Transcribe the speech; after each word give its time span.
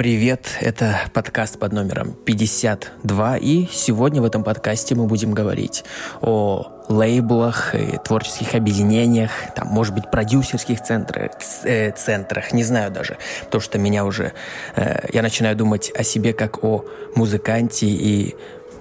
Привет, 0.00 0.56
это 0.62 0.98
подкаст 1.12 1.58
под 1.58 1.74
номером 1.74 2.14
52, 2.14 3.36
и 3.36 3.66
сегодня 3.70 4.22
в 4.22 4.24
этом 4.24 4.42
подкасте 4.42 4.94
мы 4.94 5.06
будем 5.06 5.32
говорить 5.32 5.84
о 6.22 6.72
лейблах, 6.88 7.74
и 7.74 7.98
творческих 8.02 8.54
объединениях, 8.54 9.30
там, 9.54 9.68
может 9.68 9.94
быть, 9.94 10.10
продюсерских 10.10 10.82
центрах, 10.82 11.32
э, 11.64 11.90
центрах, 11.90 12.54
не 12.54 12.64
знаю 12.64 12.90
даже, 12.90 13.18
потому 13.44 13.60
что 13.60 13.78
меня 13.78 14.06
уже, 14.06 14.32
э, 14.74 15.06
я 15.12 15.20
начинаю 15.20 15.54
думать 15.54 15.92
о 15.94 16.02
себе 16.02 16.32
как 16.32 16.64
о 16.64 16.82
музыканте, 17.14 17.84
и 17.84 18.36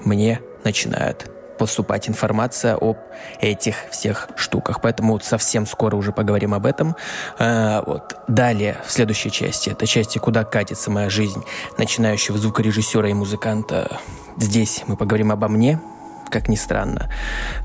мне 0.06 0.40
начинают 0.64 1.30
поступать 1.60 2.10
информация 2.10 2.76
об 2.76 2.98
этих 3.40 3.76
всех 3.92 4.30
штуках. 4.36 4.82
Поэтому 4.82 5.20
совсем 5.20 5.68
скоро 5.68 5.96
уже 5.96 6.12
поговорим 6.12 6.56
об 6.56 6.66
этом. 6.66 6.96
А, 7.38 7.84
вот. 7.86 8.16
Далее, 8.28 8.78
в 8.88 8.92
следующей 8.92 9.30
части, 9.30 9.70
это 9.70 9.86
части 9.86 10.18
«Куда 10.18 10.44
катится 10.44 10.90
моя 10.90 11.10
жизнь» 11.10 11.44
начинающего 11.78 12.38
звукорежиссера 12.38 13.10
и 13.10 13.14
музыканта. 13.14 14.00
Здесь 14.38 14.84
мы 14.88 14.96
поговорим 14.96 15.32
обо 15.32 15.50
мне, 15.50 15.80
как 16.30 16.48
ни 16.48 16.56
странно. 16.56 17.12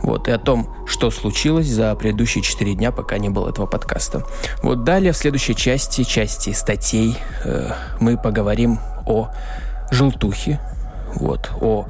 Вот, 0.02 0.26
и 0.26 0.32
о 0.32 0.38
том, 0.38 0.74
что 0.86 1.10
случилось 1.10 1.68
за 1.68 1.94
предыдущие 1.94 2.42
четыре 2.42 2.74
дня, 2.74 2.90
пока 2.90 3.18
не 3.18 3.28
было 3.28 3.50
этого 3.50 3.66
подкаста. 3.66 4.24
Вот 4.62 4.84
далее, 4.84 5.12
в 5.12 5.16
следующей 5.16 5.54
части, 5.54 6.02
части 6.02 6.50
статей, 6.50 7.16
э, 7.44 7.70
мы 8.00 8.16
поговорим 8.16 8.80
о 9.06 9.30
желтухе, 9.90 10.60
вот, 11.14 11.50
о 11.60 11.86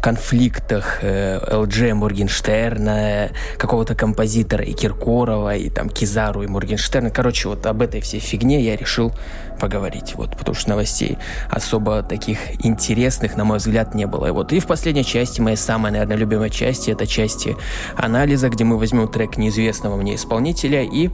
конфликтах 0.00 0.98
э, 1.02 1.40
ЛДЖ 1.50 1.92
Моргенштерна, 1.92 3.30
какого-то 3.56 3.94
композитора 3.94 4.64
и 4.64 4.72
Киркорова, 4.72 5.56
и 5.56 5.68
там 5.70 5.88
Кизару 5.88 6.42
и 6.42 6.46
Моргенштерна. 6.46 7.10
Короче, 7.10 7.48
вот 7.48 7.66
об 7.66 7.82
этой 7.82 8.00
всей 8.00 8.20
фигне 8.20 8.60
я 8.60 8.76
решил 8.76 9.12
поговорить, 9.58 10.14
вот, 10.14 10.36
потому 10.36 10.54
что 10.54 10.70
новостей 10.70 11.18
особо 11.50 12.02
таких 12.02 12.64
интересных, 12.64 13.36
на 13.36 13.44
мой 13.44 13.58
взгляд, 13.58 13.94
не 13.94 14.06
было. 14.06 14.26
И 14.26 14.30
вот 14.30 14.52
и 14.52 14.60
в 14.60 14.66
последней 14.66 15.04
части, 15.04 15.40
моей 15.40 15.56
самой, 15.56 15.90
наверное, 15.90 16.16
любимой 16.16 16.50
части, 16.50 16.90
это 16.90 17.06
части 17.06 17.56
анализа, 17.96 18.48
где 18.48 18.64
мы 18.64 18.78
возьмем 18.78 19.08
трек 19.08 19.36
неизвестного 19.36 19.96
мне 19.96 20.14
исполнителя 20.14 20.82
и 20.82 21.10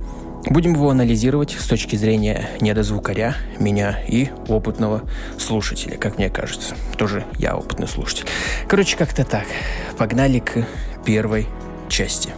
Будем 0.47 0.75
его 0.75 0.91
анализировать 0.91 1.53
с 1.59 1.67
точки 1.67 1.97
зрения 1.97 2.51
недозвукаря, 2.61 3.35
меня 3.59 3.99
и 4.07 4.29
опытного 4.49 5.03
слушателя, 5.39 5.97
как 5.97 6.19
мне 6.19 6.29
кажется. 6.29 6.75
Тоже 6.99 7.25
я 7.39 7.57
опытный 7.57 7.89
слушатель. 7.89 8.27
Короче, 8.69 8.99
как-то 8.99 9.25
так. 9.25 9.47
Погнали 9.97 10.41
к 10.41 10.67
первой 11.07 11.49
части. 11.89 12.35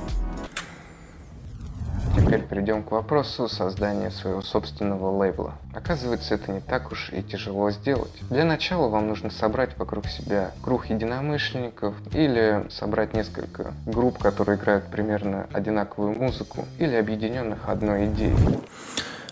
Теперь 2.36 2.48
перейдем 2.48 2.82
к 2.82 2.90
вопросу 2.90 3.48
создания 3.48 4.10
своего 4.10 4.42
собственного 4.42 5.10
лейбла. 5.10 5.54
Оказывается, 5.72 6.34
это 6.34 6.52
не 6.52 6.60
так 6.60 6.92
уж 6.92 7.10
и 7.10 7.22
тяжело 7.22 7.70
сделать. 7.70 8.12
Для 8.28 8.44
начала 8.44 8.88
вам 8.88 9.08
нужно 9.08 9.30
собрать 9.30 9.78
вокруг 9.78 10.06
себя 10.08 10.50
круг 10.62 10.90
единомышленников 10.90 11.94
или 12.12 12.66
собрать 12.68 13.14
несколько 13.14 13.72
групп, 13.86 14.18
которые 14.18 14.58
играют 14.58 14.84
примерно 14.90 15.46
одинаковую 15.50 16.12
музыку 16.12 16.66
или 16.78 16.94
объединенных 16.94 17.70
одной 17.70 18.04
идеей. 18.06 18.58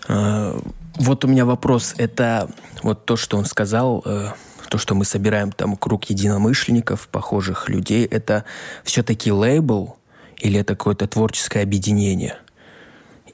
А, 0.07 0.59
вот 0.95 1.25
у 1.25 1.27
меня 1.27 1.45
вопрос. 1.45 1.93
Это 1.99 2.49
вот 2.81 3.05
то, 3.05 3.17
что 3.17 3.37
он 3.37 3.45
сказал, 3.45 4.01
э, 4.03 4.29
то, 4.67 4.79
что 4.79 4.95
мы 4.95 5.05
собираем 5.05 5.51
там 5.51 5.75
круг 5.75 6.05
единомышленников, 6.05 7.07
похожих 7.09 7.69
людей, 7.69 8.03
это 8.05 8.45
все-таки 8.83 9.31
лейбл 9.31 9.95
или 10.37 10.59
это 10.59 10.75
какое-то 10.75 11.07
творческое 11.07 11.61
объединение? 11.61 12.39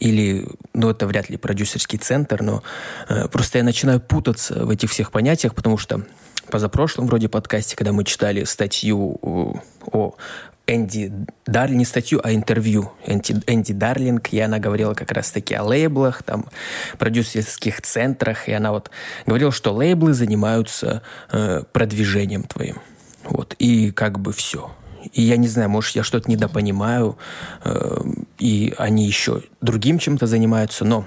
Или, 0.01 0.47
ну, 0.73 0.89
это 0.89 1.05
вряд 1.05 1.29
ли 1.29 1.37
продюсерский 1.37 1.99
центр, 1.99 2.41
но 2.41 2.63
э, 3.07 3.27
просто 3.27 3.59
я 3.59 3.63
начинаю 3.63 4.01
путаться 4.01 4.65
в 4.65 4.69
этих 4.71 4.89
всех 4.89 5.11
понятиях, 5.11 5.53
потому 5.53 5.77
что 5.77 6.01
позапрошлом 6.49 7.05
вроде 7.05 7.29
подкасте, 7.29 7.75
когда 7.75 7.93
мы 7.93 8.03
читали 8.03 8.43
статью 8.43 9.19
о, 9.21 9.61
о 9.91 10.15
Энди 10.65 11.11
Дарлинг, 11.45 11.79
не 11.79 11.85
статью, 11.85 12.19
а 12.23 12.33
интервью 12.33 12.91
Энди, 13.05 13.35
Энди 13.45 13.73
Дарлинг, 13.73 14.33
и 14.33 14.39
она 14.39 14.57
говорила 14.57 14.95
как 14.95 15.11
раз-таки 15.11 15.53
о 15.53 15.63
лейблах, 15.63 16.23
там, 16.23 16.47
продюсерских 16.97 17.81
центрах, 17.81 18.49
и 18.49 18.53
она 18.53 18.71
вот 18.71 18.89
говорила, 19.27 19.51
что 19.51 19.71
лейблы 19.71 20.13
занимаются 20.13 21.03
э, 21.31 21.63
продвижением 21.71 22.43
твоим. 22.43 22.79
Вот, 23.23 23.55
и 23.59 23.91
как 23.91 24.19
бы 24.19 24.33
все. 24.33 24.71
И 25.13 25.21
я 25.21 25.37
не 25.37 25.47
знаю, 25.47 25.69
может, 25.69 25.95
я 25.95 26.03
что-то 26.03 26.29
недопонимаю, 26.29 27.17
э, 27.63 27.97
и 28.39 28.73
они 28.77 29.05
еще 29.05 29.43
другим 29.61 29.99
чем-то 29.99 30.27
занимаются, 30.27 30.85
но 30.85 31.05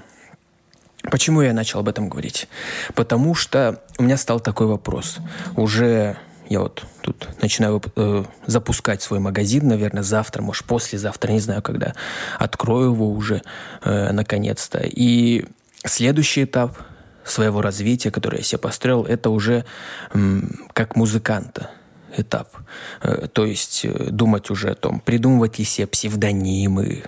почему 1.09 1.41
я 1.41 1.53
начал 1.53 1.79
об 1.79 1.87
этом 1.87 2.09
говорить? 2.09 2.47
Потому 2.93 3.35
что 3.35 3.81
у 3.97 4.03
меня 4.03 4.17
стал 4.17 4.39
такой 4.39 4.67
вопрос. 4.67 5.17
Уже 5.55 6.17
я 6.49 6.59
вот 6.59 6.85
тут 7.01 7.27
начинаю 7.41 7.81
э, 7.95 8.23
запускать 8.45 9.01
свой 9.01 9.19
магазин, 9.19 9.67
наверное, 9.67 10.03
завтра, 10.03 10.41
может, 10.41 10.65
послезавтра, 10.65 11.31
не 11.31 11.39
знаю, 11.39 11.61
когда 11.61 11.93
открою 12.37 12.91
его 12.91 13.09
уже 13.09 13.41
э, 13.83 14.11
наконец-то. 14.11 14.79
И 14.83 15.45
следующий 15.83 16.43
этап 16.43 16.77
своего 17.23 17.61
развития, 17.61 18.11
который 18.11 18.37
я 18.39 18.43
себе 18.43 18.59
построил, 18.59 19.05
это 19.05 19.29
уже 19.29 19.65
э, 20.13 20.39
как 20.73 20.95
музыканта 20.95 21.71
этап. 22.17 22.55
Э, 23.01 23.27
то 23.31 23.45
есть 23.45 23.85
э, 23.85 24.09
думать 24.09 24.49
уже 24.49 24.71
о 24.71 24.75
том, 24.75 24.99
придумывать 24.99 25.59
ли 25.59 25.65
себе 25.65 25.87
псевдонимы, 25.87 27.03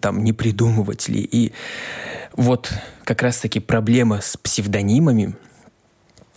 там, 0.00 0.22
не 0.24 0.32
придумывать 0.32 1.08
ли. 1.08 1.20
И 1.20 1.52
вот 2.34 2.72
как 3.04 3.22
раз-таки 3.22 3.60
проблема 3.60 4.20
с 4.20 4.36
псевдонимами, 4.36 5.34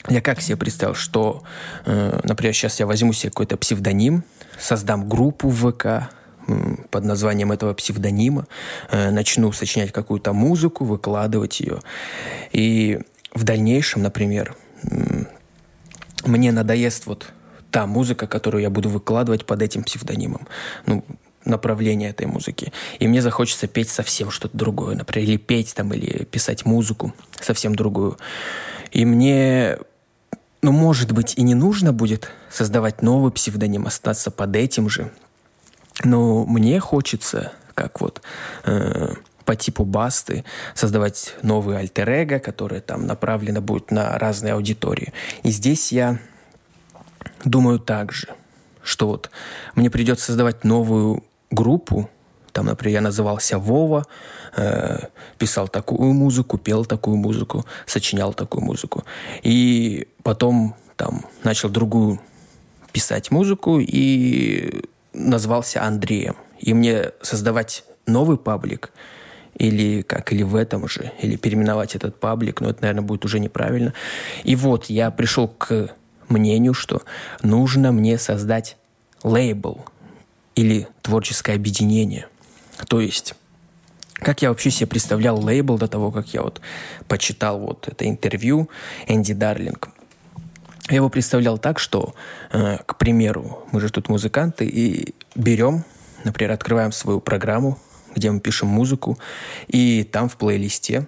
я 0.08 0.22
как 0.22 0.42
себе 0.42 0.58
представил, 0.58 0.96
что, 0.96 1.44
э, 1.86 2.20
например, 2.24 2.54
сейчас 2.54 2.80
я 2.80 2.86
возьму 2.86 3.14
себе 3.14 3.32
какой-то 3.32 3.58
псевдоним, 3.58 4.24
создам 4.60 5.08
группу 5.08 5.50
в 5.50 5.72
ВК, 5.72 6.12
под 6.92 7.04
названием 7.04 7.52
этого 7.52 7.74
псевдонима, 7.74 8.46
начну 8.92 9.52
сочинять 9.52 9.92
какую-то 9.92 10.32
музыку, 10.32 10.86
выкладывать 10.86 11.60
ее. 11.60 11.80
И 12.52 13.00
в 13.34 13.44
дальнейшем, 13.44 14.04
например, 14.04 14.56
мне 16.24 16.52
надоест 16.52 17.06
вот 17.06 17.34
та 17.76 17.86
музыка, 17.88 18.26
которую 18.26 18.62
я 18.62 18.70
буду 18.70 18.88
выкладывать 18.88 19.46
под 19.46 19.62
этим 19.62 19.84
псевдонимом. 19.84 20.48
Ну, 20.86 21.04
направление 21.44 22.10
этой 22.10 22.26
музыки. 22.26 22.72
И 23.00 23.08
мне 23.10 23.22
захочется 23.22 23.68
петь 23.68 23.90
совсем 23.90 24.32
что-то 24.32 24.58
другое, 24.58 24.96
например, 24.96 25.28
или 25.28 25.36
петь 25.36 25.76
там, 25.76 25.94
или 25.94 26.24
писать 26.24 26.64
музыку 26.64 27.14
совсем 27.42 27.76
другую. 27.76 28.18
И 28.94 29.04
мне, 29.04 29.78
ну, 30.62 30.72
может 30.72 31.12
быть, 31.12 31.34
и 31.36 31.44
не 31.44 31.54
нужно 31.54 31.92
будет 31.92 32.32
создавать 32.50 33.02
новый 33.02 33.34
псевдоним, 33.34 33.88
остаться 33.88 34.32
под 34.32 34.56
этим 34.56 34.88
же. 34.88 35.12
Но 36.06 36.46
мне 36.46 36.80
хочется, 36.80 37.52
как 37.74 38.00
вот 38.00 38.22
э, 38.64 39.16
по 39.44 39.58
типу 39.58 39.84
басты, 39.84 40.46
создавать 40.76 41.36
новые 41.42 41.80
альтер 41.80 42.40
которые 42.40 42.80
там 42.80 43.06
направлены 43.06 43.60
будут 43.60 43.92
на 43.92 44.18
разные 44.18 44.54
аудитории. 44.54 45.12
И 45.44 45.52
здесь 45.52 45.92
я 45.92 46.20
думаю 47.44 47.80
так 47.80 48.12
же, 48.12 48.28
что 48.84 49.08
вот 49.08 49.30
мне 49.76 49.90
придется 49.90 50.26
создавать 50.26 50.64
новую 50.64 51.24
группу, 51.52 52.10
там, 52.52 52.68
например, 52.68 52.94
я 52.94 53.02
назывался 53.02 53.58
Вова, 53.58 54.06
э, 54.56 55.00
писал 55.38 55.68
такую 55.68 56.14
музыку, 56.14 56.58
пел 56.58 56.86
такую 56.86 57.18
музыку, 57.18 57.66
сочинял 57.86 58.34
такую 58.34 58.64
музыку. 58.64 59.04
И 59.44 60.08
потом 60.24 60.76
там 60.96 61.26
начал 61.44 61.68
другую 61.68 62.22
писать 62.94 63.30
музыку 63.30 63.80
и 63.82 64.84
назвался 65.14 65.84
Андреем. 65.84 66.38
И 66.60 66.74
мне 66.74 67.12
создавать 67.22 67.84
новый 68.06 68.38
паблик 68.38 68.92
или 69.58 70.02
как, 70.02 70.32
или 70.32 70.44
в 70.44 70.56
этом 70.56 70.88
же, 70.88 71.12
или 71.22 71.36
переименовать 71.36 71.96
этот 71.96 72.20
паблик, 72.20 72.62
но 72.62 72.70
это, 72.70 72.82
наверное, 72.84 73.04
будет 73.04 73.26
уже 73.26 73.42
неправильно. 73.42 73.94
И 74.46 74.56
вот 74.56 74.86
я 74.86 75.12
пришел 75.12 75.50
к 75.50 75.90
мнению, 76.30 76.74
что 76.74 77.02
нужно 77.44 77.92
мне 77.92 78.18
создать 78.18 78.78
лейбл 79.24 79.86
или 80.56 80.88
творческое 81.02 81.54
объединение. 81.54 82.28
То 82.88 83.00
есть, 83.00 83.36
как 84.14 84.42
я 84.42 84.50
вообще 84.50 84.72
себе 84.72 84.88
представлял 84.88 85.40
лейбл 85.40 85.78
до 85.78 85.88
того, 85.88 86.12
как 86.12 86.34
я 86.34 86.42
вот 86.42 86.62
почитал 87.08 87.60
вот 87.60 87.88
это 87.88 88.08
интервью 88.08 88.70
Энди 89.08 89.34
Дарлинг. 89.34 89.90
Я 90.90 90.98
его 90.98 91.10
представлял 91.10 91.58
так, 91.58 91.80
что, 91.80 92.14
э, 92.52 92.78
к 92.86 92.98
примеру, 92.98 93.66
мы 93.72 93.82
же 93.82 93.90
тут 93.90 94.08
музыканты, 94.08 94.66
и 94.66 95.16
берем, 95.34 95.84
например, 96.24 96.52
открываем 96.52 96.92
свою 96.92 97.20
программу, 97.20 97.80
где 98.16 98.30
мы 98.30 98.40
пишем 98.40 98.68
музыку, 98.68 99.18
и 99.68 100.04
там 100.04 100.30
в 100.30 100.38
плейлисте 100.38 101.08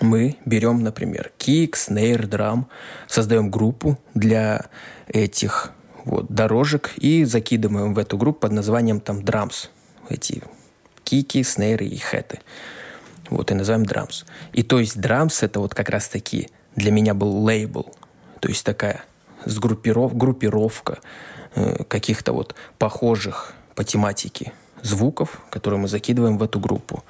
мы 0.00 0.36
берем, 0.44 0.82
например, 0.82 1.32
кик, 1.38 1.76
снейр, 1.76 2.26
драм, 2.26 2.68
создаем 3.06 3.50
группу 3.50 3.98
для 4.14 4.66
этих 5.06 5.72
вот 6.04 6.26
дорожек 6.28 6.92
и 6.96 7.24
закидываем 7.24 7.94
в 7.94 7.98
эту 7.98 8.16
группу 8.16 8.40
под 8.40 8.52
названием 8.52 9.00
там 9.00 9.22
драмс. 9.22 9.68
Эти 10.08 10.42
кики, 11.04 11.42
снейры 11.42 11.86
и 11.86 11.98
хэты. 11.98 12.40
Вот, 13.30 13.50
и 13.50 13.54
называем 13.54 13.84
драмс. 13.84 14.24
И 14.52 14.62
то 14.62 14.78
есть 14.78 15.00
драмс 15.00 15.42
это 15.42 15.60
вот 15.60 15.74
как 15.74 15.90
раз 15.90 16.08
таки 16.08 16.48
для 16.76 16.90
меня 16.90 17.14
был 17.14 17.44
лейбл, 17.44 17.94
то 18.40 18.48
есть 18.48 18.64
такая 18.64 19.04
сгруппиров, 19.44 20.16
группировка 20.16 21.00
э, 21.54 21.84
каких-то 21.84 22.32
вот 22.32 22.54
похожих 22.78 23.54
по 23.74 23.84
тематике 23.84 24.52
звуков, 24.82 25.40
которые 25.50 25.80
мы 25.80 25.88
закидываем 25.88 26.38
в 26.38 26.42
эту 26.42 26.58
группу. 26.60 27.04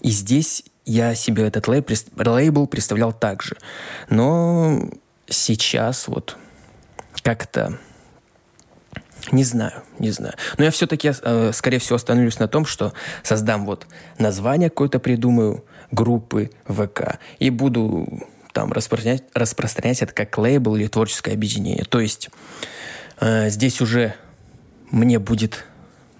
И 0.00 0.10
здесь 0.10 0.64
я 0.84 1.14
себе 1.14 1.46
этот 1.46 1.66
лейбл 1.68 2.66
представлял 2.66 3.12
так 3.12 3.42
же. 3.42 3.56
Но 4.10 4.90
сейчас 5.28 6.08
вот 6.08 6.36
как-то 7.22 7.78
не 9.32 9.44
знаю, 9.44 9.82
не 9.98 10.10
знаю. 10.10 10.34
Но 10.58 10.64
я 10.64 10.70
все-таки, 10.70 11.12
э, 11.22 11.50
скорее 11.54 11.78
всего, 11.78 11.96
остановлюсь 11.96 12.38
на 12.38 12.48
том, 12.48 12.66
что 12.66 12.92
создам 13.22 13.64
вот 13.64 13.86
название 14.18 14.68
какое-то, 14.68 14.98
придумаю, 14.98 15.64
группы 15.90 16.50
ВК, 16.66 17.18
и 17.38 17.50
буду 17.50 18.06
там 18.52 18.72
распространять, 18.72 19.24
распространять 19.32 20.02
это 20.02 20.12
как 20.12 20.36
лейбл 20.36 20.76
или 20.76 20.88
творческое 20.88 21.32
объединение. 21.32 21.84
То 21.84 22.00
есть 22.00 22.28
э, 23.20 23.48
здесь 23.48 23.80
уже 23.80 24.14
мне 24.90 25.18
будет 25.18 25.64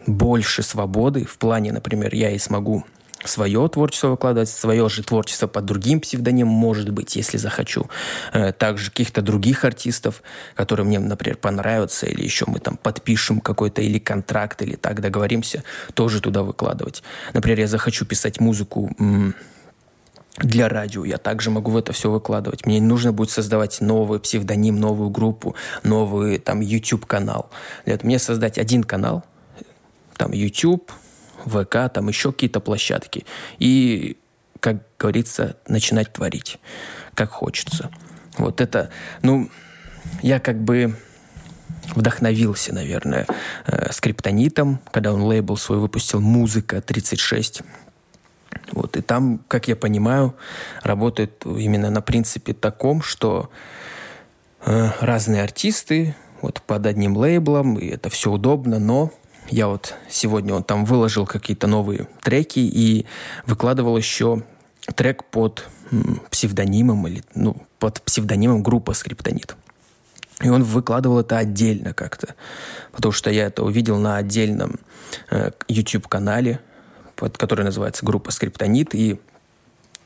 больше 0.06 0.62
свободы 0.62 1.24
в 1.24 1.36
плане, 1.38 1.72
например, 1.72 2.14
я 2.14 2.30
и 2.30 2.38
смогу 2.38 2.84
свое 3.24 3.68
творчество 3.68 4.08
выкладывать, 4.08 4.48
свое 4.48 4.88
же 4.88 5.02
творчество 5.02 5.46
под 5.46 5.64
другим 5.64 6.00
псевдонимом, 6.00 6.52
может 6.52 6.90
быть, 6.90 7.16
если 7.16 7.36
захочу. 7.36 7.88
Э, 8.32 8.52
также 8.52 8.90
каких-то 8.90 9.22
других 9.22 9.64
артистов, 9.64 10.22
которые 10.54 10.86
мне, 10.86 10.98
например, 10.98 11.36
понравятся, 11.36 12.06
или 12.06 12.22
еще 12.22 12.44
мы 12.46 12.58
там 12.58 12.76
подпишем 12.76 13.40
какой-то 13.40 13.82
или 13.82 13.98
контракт, 13.98 14.62
или 14.62 14.76
так 14.76 15.00
договоримся, 15.00 15.64
тоже 15.94 16.20
туда 16.20 16.42
выкладывать. 16.42 17.02
Например, 17.32 17.60
я 17.60 17.66
захочу 17.66 18.04
писать 18.04 18.40
музыку 18.40 18.94
для 20.38 20.68
радио. 20.68 21.04
Я 21.04 21.18
также 21.18 21.50
могу 21.50 21.70
в 21.70 21.76
это 21.76 21.92
все 21.92 22.10
выкладывать. 22.10 22.66
Мне 22.66 22.80
не 22.80 22.86
нужно 22.86 23.12
будет 23.12 23.30
создавать 23.30 23.80
новый 23.80 24.18
псевдоним, 24.18 24.80
новую 24.80 25.10
группу, 25.10 25.54
новый 25.82 26.38
там 26.38 26.60
YouTube-канал. 26.60 27.50
Мне 28.02 28.18
создать 28.18 28.58
один 28.58 28.82
канал, 28.82 29.24
там 30.16 30.32
YouTube, 30.32 30.90
ВК, 31.44 31.92
там 31.92 32.08
еще 32.08 32.32
какие-то 32.32 32.60
площадки. 32.60 33.26
И, 33.58 34.18
как 34.60 34.82
говорится, 34.98 35.56
начинать 35.68 36.12
творить, 36.12 36.58
как 37.14 37.30
хочется. 37.30 37.90
Вот 38.38 38.60
это, 38.60 38.90
ну, 39.22 39.50
я 40.22 40.40
как 40.40 40.60
бы 40.60 40.96
вдохновился, 41.94 42.74
наверное, 42.74 43.26
э, 43.66 43.92
скриптонитом, 43.92 44.80
когда 44.90 45.12
он 45.12 45.22
лейбл 45.22 45.56
свой 45.56 45.78
выпустил 45.78 46.20
«Музыка 46.20 46.78
36». 46.78 47.62
Вот, 48.72 48.96
и 48.96 49.02
там, 49.02 49.40
как 49.48 49.68
я 49.68 49.76
понимаю, 49.76 50.34
работает 50.82 51.44
именно 51.44 51.90
на 51.90 52.00
принципе 52.00 52.54
таком, 52.54 53.02
что 53.02 53.50
э, 54.64 54.90
разные 55.00 55.42
артисты 55.42 56.14
вот 56.40 56.62
под 56.62 56.86
одним 56.86 57.16
лейблом, 57.16 57.78
и 57.78 57.88
это 57.88 58.10
все 58.10 58.30
удобно, 58.30 58.78
но 58.78 59.12
я 59.50 59.68
вот 59.68 59.94
сегодня 60.08 60.54
он 60.54 60.64
там 60.64 60.84
выложил 60.84 61.26
какие-то 61.26 61.66
новые 61.66 62.08
треки 62.22 62.58
и 62.58 63.06
выкладывал 63.46 63.96
еще 63.96 64.42
трек 64.94 65.24
под 65.24 65.68
псевдонимом 66.30 67.06
или 67.06 67.22
ну 67.34 67.56
под 67.78 68.02
псевдонимом 68.02 68.62
группа 68.62 68.94
Скриптонит. 68.94 69.56
И 70.42 70.48
он 70.48 70.64
выкладывал 70.64 71.20
это 71.20 71.38
отдельно 71.38 71.94
как-то, 71.94 72.34
потому 72.92 73.12
что 73.12 73.30
я 73.30 73.46
это 73.46 73.62
увидел 73.62 73.98
на 73.98 74.16
отдельном 74.16 74.80
э, 75.30 75.52
YouTube-канале, 75.68 76.60
под, 77.14 77.38
который 77.38 77.64
называется 77.64 78.04
группа 78.04 78.32
Скриптонит, 78.32 78.94
и 78.94 79.20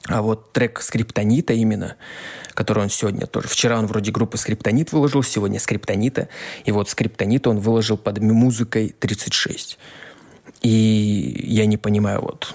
а 0.09 0.23
вот 0.23 0.53
трек 0.53 0.81
Скриптонита 0.81 1.53
именно, 1.53 1.97
который 2.55 2.83
он 2.83 2.89
сегодня 2.89 3.27
тоже... 3.27 3.47
Вчера 3.49 3.79
он 3.79 3.87
вроде 3.87 4.11
группы 4.11 4.39
Скриптонит 4.39 4.91
выложил, 4.93 5.23
сегодня 5.23 5.61
Скриптонита. 5.61 6.29
И 6.65 6.73
вот 6.73 6.89
Скриптонита 6.89 7.51
он 7.51 7.59
выложил 7.61 7.99
под 7.99 8.19
музыкой 8.19 8.95
36. 8.99 9.79
И 10.63 11.45
я 11.47 11.67
не 11.67 11.77
понимаю, 11.77 12.23
вот... 12.23 12.55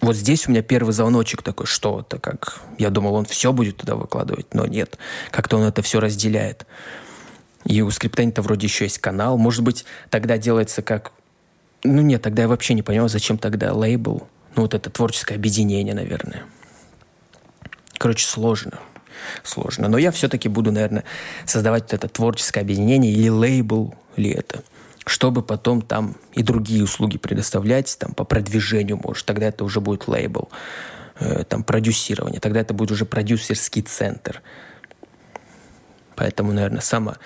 Вот 0.00 0.16
здесь 0.16 0.48
у 0.48 0.50
меня 0.50 0.62
первый 0.62 0.92
звоночек 0.92 1.42
такой, 1.42 1.66
что 1.66 2.00
это 2.00 2.18
как... 2.18 2.62
Я 2.78 2.88
думал, 2.88 3.14
он 3.14 3.26
все 3.26 3.52
будет 3.52 3.76
туда 3.76 3.96
выкладывать, 3.96 4.54
но 4.54 4.66
нет. 4.66 4.96
Как-то 5.30 5.58
он 5.58 5.64
это 5.64 5.82
все 5.82 6.00
разделяет. 6.00 6.66
И 7.66 7.82
у 7.82 7.90
Скриптонита 7.90 8.40
вроде 8.40 8.66
еще 8.66 8.84
есть 8.84 8.98
канал. 8.98 9.36
Может 9.36 9.62
быть, 9.62 9.84
тогда 10.08 10.38
делается 10.38 10.80
как... 10.80 11.12
Ну 11.84 12.00
нет, 12.00 12.22
тогда 12.22 12.42
я 12.42 12.48
вообще 12.48 12.72
не 12.72 12.82
понял, 12.82 13.08
зачем 13.08 13.36
тогда 13.36 13.74
лейбл. 13.74 14.26
Ну 14.56 14.62
вот 14.62 14.72
это 14.72 14.88
творческое 14.88 15.34
объединение, 15.34 15.94
наверное. 15.94 16.44
Короче, 18.00 18.26
сложно. 18.26 18.78
Сложно. 19.42 19.86
Но 19.86 19.98
я 19.98 20.10
все-таки 20.10 20.48
буду, 20.48 20.72
наверное, 20.72 21.04
создавать 21.44 21.92
это 21.92 22.08
творческое 22.08 22.62
объединение 22.62 23.12
или 23.12 23.28
лейбл, 23.28 23.94
или 24.16 24.30
это, 24.30 24.62
чтобы 25.04 25.42
потом 25.42 25.82
там 25.82 26.16
и 26.32 26.42
другие 26.42 26.82
услуги 26.82 27.18
предоставлять, 27.18 27.94
там, 27.98 28.14
по 28.14 28.24
продвижению, 28.24 28.98
может, 29.04 29.26
тогда 29.26 29.48
это 29.48 29.64
уже 29.64 29.82
будет 29.82 30.08
лейбл, 30.08 30.48
э, 31.18 31.44
там, 31.44 31.62
продюсирование, 31.62 32.40
тогда 32.40 32.60
это 32.60 32.72
будет 32.72 32.90
уже 32.90 33.04
продюсерский 33.04 33.82
центр. 33.82 34.40
Поэтому, 36.16 36.54
наверное, 36.54 36.80
само 36.80 37.16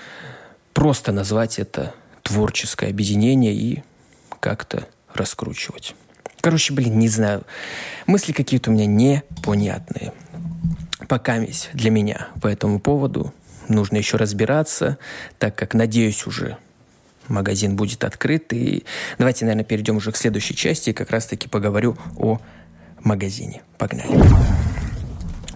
просто 0.73 1.13
назвать 1.13 1.61
это 1.61 1.95
творческое 2.25 2.91
объединение 2.91 3.55
и 3.55 3.85
как-то 4.41 4.89
раскручивать. 5.13 5.95
Короче, 6.41 6.75
блин, 6.75 6.99
не 6.99 7.09
знаю. 7.09 7.45
Мысли 8.09 8.33
какие-то 8.33 8.73
у 8.73 8.75
меня 8.75 8.87
непонятные 8.87 10.13
пока 11.09 11.39
для 11.73 11.91
меня 11.91 12.29
по 12.41 12.49
этому 12.49 12.81
поводу. 12.81 13.33
Нужно 13.69 13.97
еще 13.97 14.17
разбираться, 14.17 14.99
так 15.39 15.57
как, 15.57 15.75
надеюсь, 15.75 16.27
уже 16.27 16.59
магазин 17.29 17.77
будет 17.77 18.05
открыт. 18.05 18.53
И 18.53 18.85
давайте, 19.19 19.45
наверное, 19.45 19.65
перейдем 19.65 19.97
уже 19.97 20.13
к 20.13 20.17
следующей 20.17 20.55
части 20.55 20.91
и 20.91 20.93
как 20.93 21.11
раз-таки 21.11 21.49
поговорю 21.49 21.97
о 22.17 22.39
магазине. 23.03 23.63
Погнали. 23.79 24.11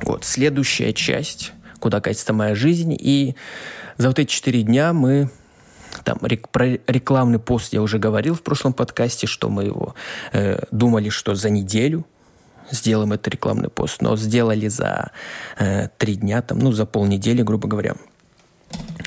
Вот, 0.02 0.24
следующая 0.24 0.92
часть, 0.92 1.52
куда 1.80 2.00
катится 2.00 2.32
моя 2.32 2.54
жизнь. 2.54 2.96
И 2.98 3.34
за 3.96 4.08
вот 4.08 4.18
эти 4.18 4.30
четыре 4.30 4.62
дня 4.62 4.92
мы 4.92 5.30
там 6.04 6.18
рек, 6.22 6.48
про 6.48 6.78
рекламный 6.86 7.38
пост 7.38 7.72
я 7.72 7.82
уже 7.82 7.98
говорил 7.98 8.34
в 8.34 8.42
прошлом 8.42 8.72
подкасте, 8.72 9.26
что 9.26 9.48
мы 9.48 9.64
его 9.64 9.94
э, 10.32 10.60
думали, 10.70 11.08
что 11.08 11.34
за 11.34 11.50
неделю 11.50 12.06
сделаем 12.70 13.12
этот 13.12 13.28
рекламный 13.28 13.68
пост, 13.68 14.02
но 14.02 14.16
сделали 14.16 14.68
за 14.68 15.10
э, 15.58 15.88
три 15.98 16.16
дня, 16.16 16.42
там, 16.42 16.58
ну, 16.58 16.72
за 16.72 16.86
полнедели, 16.86 17.42
грубо 17.42 17.68
говоря. 17.68 17.94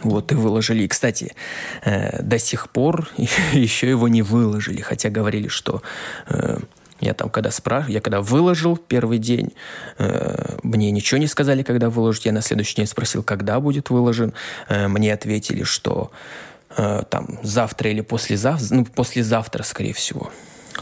Вот 0.04 0.32
и 0.32 0.36
выложили. 0.36 0.84
И, 0.84 0.88
кстати, 0.88 1.36
э, 1.84 2.22
до 2.24 2.40
сих 2.40 2.70
пор 2.70 3.10
еще 3.54 3.90
его 3.90 4.08
не 4.08 4.22
выложили, 4.22 4.82
хотя 4.82 5.10
говорили, 5.10 5.48
что 5.48 5.82
э, 6.28 6.58
я 7.02 7.16
там 7.16 7.30
когда 7.30 7.50
спрашивал, 7.52 7.94
я 7.94 8.02
когда 8.02 8.22
выложил 8.22 8.78
первый 8.78 9.18
день, 9.18 9.54
э, 9.98 10.58
мне 10.64 10.92
ничего 10.92 11.18
не 11.18 11.28
сказали, 11.28 11.64
когда 11.64 11.90
выложить. 11.90 12.26
Я 12.26 12.32
на 12.32 12.42
следующий 12.42 12.76
день 12.76 12.88
спросил, 12.88 13.24
когда 13.24 13.60
будет 13.60 13.90
выложен. 13.90 14.34
Э, 14.70 14.88
мне 14.88 15.12
ответили, 15.12 15.64
что 15.64 16.12
э, 16.78 17.04
там 17.10 17.40
завтра 17.42 17.90
или 17.90 18.02
послезавтра, 18.02 18.76
ну, 18.76 18.86
послезавтра, 18.86 19.64
скорее 19.64 19.94
всего. 19.94 20.32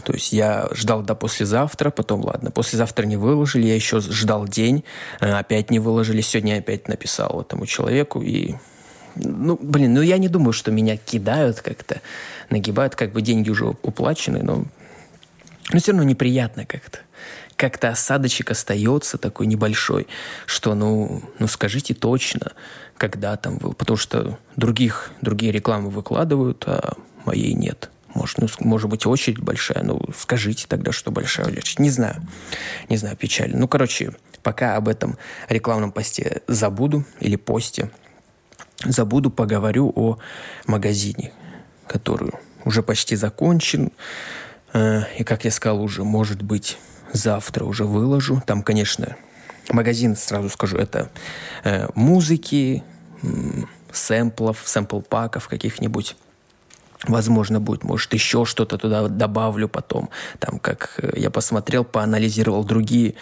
То 0.04 0.12
есть 0.12 0.32
я 0.32 0.68
ждал 0.72 1.02
до 1.02 1.14
послезавтра, 1.14 1.90
потом, 1.90 2.24
ладно, 2.24 2.50
послезавтра 2.50 3.06
не 3.06 3.16
выложили, 3.16 3.66
я 3.66 3.74
еще 3.74 4.00
ждал 4.00 4.46
день, 4.46 4.84
э, 5.20 5.30
опять 5.30 5.70
не 5.70 5.78
выложили, 5.78 6.20
сегодня 6.20 6.58
опять 6.58 6.88
написал 6.88 7.40
этому 7.40 7.66
человеку, 7.66 8.22
и 8.22 8.54
ну, 9.16 9.58
блин, 9.60 9.94
ну 9.94 10.02
я 10.02 10.18
не 10.18 10.28
думаю, 10.28 10.52
что 10.52 10.70
меня 10.70 10.96
кидают 10.96 11.60
как-то, 11.60 12.00
нагибают, 12.48 12.94
как 12.94 13.12
бы 13.12 13.22
деньги 13.22 13.50
уже 13.50 13.66
уплачены, 13.66 14.42
но, 14.42 14.64
но 15.72 15.78
все 15.78 15.92
равно 15.92 16.04
неприятно 16.04 16.64
как-то. 16.64 17.00
Как-то 17.56 17.90
осадочек 17.90 18.50
остается 18.50 19.18
такой 19.18 19.46
небольшой, 19.46 20.06
что, 20.46 20.74
ну, 20.74 21.22
ну 21.38 21.46
скажите 21.46 21.92
точно, 21.92 22.52
когда 22.96 23.36
там 23.36 23.58
был, 23.58 23.74
потому 23.74 23.96
что 23.96 24.38
других, 24.56 25.10
другие 25.20 25.52
рекламы 25.52 25.90
выкладывают, 25.90 26.64
а 26.66 26.94
моей 27.26 27.52
нет. 27.52 27.90
Может, 28.14 28.38
ну, 28.38 28.48
может 28.60 28.90
быть, 28.90 29.06
очередь 29.06 29.38
большая. 29.38 29.82
Ну, 29.82 30.02
скажите 30.16 30.66
тогда, 30.68 30.92
что 30.92 31.10
большая 31.10 31.46
очередь. 31.46 31.78
Не 31.78 31.90
знаю. 31.90 32.26
Не 32.88 32.96
знаю, 32.96 33.16
печально. 33.16 33.58
Ну, 33.58 33.68
короче, 33.68 34.12
пока 34.42 34.76
об 34.76 34.88
этом 34.88 35.16
рекламном 35.48 35.92
посте 35.92 36.42
забуду 36.46 37.04
или 37.20 37.36
посте, 37.36 37.90
забуду, 38.84 39.30
поговорю 39.30 39.92
о 39.94 40.18
магазине, 40.66 41.32
который 41.86 42.32
уже 42.64 42.82
почти 42.82 43.16
закончен. 43.16 43.92
Э, 44.72 45.02
и, 45.18 45.24
как 45.24 45.44
я 45.44 45.50
сказал, 45.50 45.82
уже, 45.82 46.04
может 46.04 46.42
быть, 46.42 46.78
завтра 47.12 47.64
уже 47.64 47.84
выложу. 47.84 48.42
Там, 48.46 48.62
конечно, 48.62 49.16
магазин, 49.70 50.16
сразу 50.16 50.48
скажу, 50.48 50.76
это 50.76 51.10
э, 51.64 51.88
музыки, 51.94 52.82
сэмплов, 53.92 54.62
сэмпл-паков 54.64 55.48
каких-нибудь 55.48 56.16
Возможно, 57.08 57.60
будет, 57.60 57.82
может, 57.82 58.12
еще 58.12 58.44
что-то 58.44 58.76
туда 58.76 59.08
добавлю 59.08 59.68
потом. 59.68 60.10
Там, 60.38 60.58
как 60.58 60.98
э, 60.98 61.12
я 61.16 61.30
посмотрел, 61.30 61.82
поанализировал 61.82 62.62
другие 62.62 63.14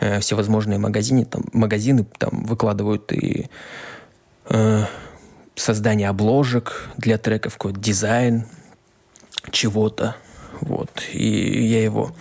э, 0.00 0.20
всевозможные 0.20 0.78
магазины, 0.78 1.24
там, 1.24 1.44
магазины 1.52 2.06
там 2.18 2.44
выкладывают 2.44 3.12
и 3.12 3.48
э, 4.50 4.84
создание 5.54 6.10
обложек 6.10 6.90
для 6.98 7.16
треков, 7.16 7.54
какой-то 7.54 7.80
дизайн 7.80 8.46
чего-то. 9.50 10.16
Вот. 10.60 10.90
И 11.12 11.66
я 11.66 11.82
его 11.82 12.14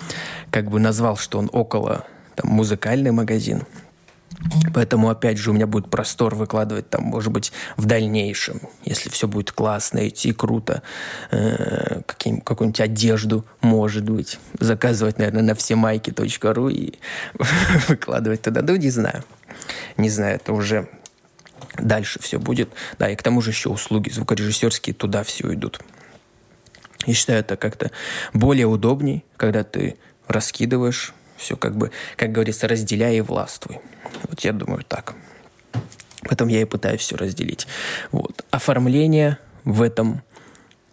как 0.52 0.70
бы 0.70 0.80
назвал, 0.80 1.18
что 1.18 1.38
он 1.38 1.50
около 1.52 2.06
там, 2.36 2.50
музыкальный 2.50 3.12
магазин. 3.12 3.64
Поэтому, 4.74 5.10
опять 5.10 5.38
же, 5.38 5.52
у 5.52 5.54
меня 5.54 5.68
будет 5.68 5.90
простор 5.90 6.36
выкладывать 6.36 6.90
там, 6.90 7.04
может 7.04 7.32
быть, 7.32 7.52
в 7.78 7.86
дальнейшем, 7.86 8.62
если 8.84 9.10
все 9.10 9.28
будет 9.28 9.52
классно, 9.52 10.08
идти 10.08 10.34
круто, 10.34 10.82
э, 11.32 12.02
какую-нибудь 12.06 12.80
одежду, 12.82 13.46
может 13.62 14.10
быть, 14.10 14.40
заказывать, 14.60 15.18
наверное, 15.18 15.44
на 15.44 15.56
всемайки.ру 15.56 16.70
и 16.70 16.94
выкладывать 17.88 18.42
туда. 18.42 18.62
Ну, 18.62 18.76
не 18.76 18.90
знаю. 18.90 19.24
Не 19.98 20.10
знаю, 20.10 20.36
это 20.36 20.54
уже 20.54 20.90
дальше 21.78 22.20
все 22.22 22.40
будет. 22.40 22.70
Да, 23.00 23.10
и 23.10 23.16
к 23.16 23.24
тому 23.24 23.42
же 23.42 23.52
еще 23.52 23.70
услуги 23.70 24.10
звукорежиссерские 24.10 24.94
туда 24.94 25.24
все 25.24 25.54
идут. 25.54 25.80
Я 27.06 27.14
считаю, 27.14 27.40
это 27.40 27.58
как-то 27.58 27.92
более 28.34 28.66
удобней, 28.66 29.26
когда 29.38 29.64
ты 29.64 29.98
раскидываешь 30.28 31.14
все 31.44 31.58
как 31.58 31.76
бы, 31.76 31.92
как 32.16 32.32
говорится, 32.32 32.68
разделяй 32.68 33.18
и 33.18 33.22
властвуй. 33.22 33.80
Вот 34.30 34.40
я 34.42 34.54
думаю 34.54 34.84
так. 34.84 35.14
Потом 36.24 36.48
я 36.48 36.62
и 36.62 36.66
пытаюсь 36.66 37.02
все 37.02 37.16
разделить. 37.18 37.68
Вот. 38.12 38.46
Оформление 38.50 39.38
в 39.66 39.82
этом 39.82 40.24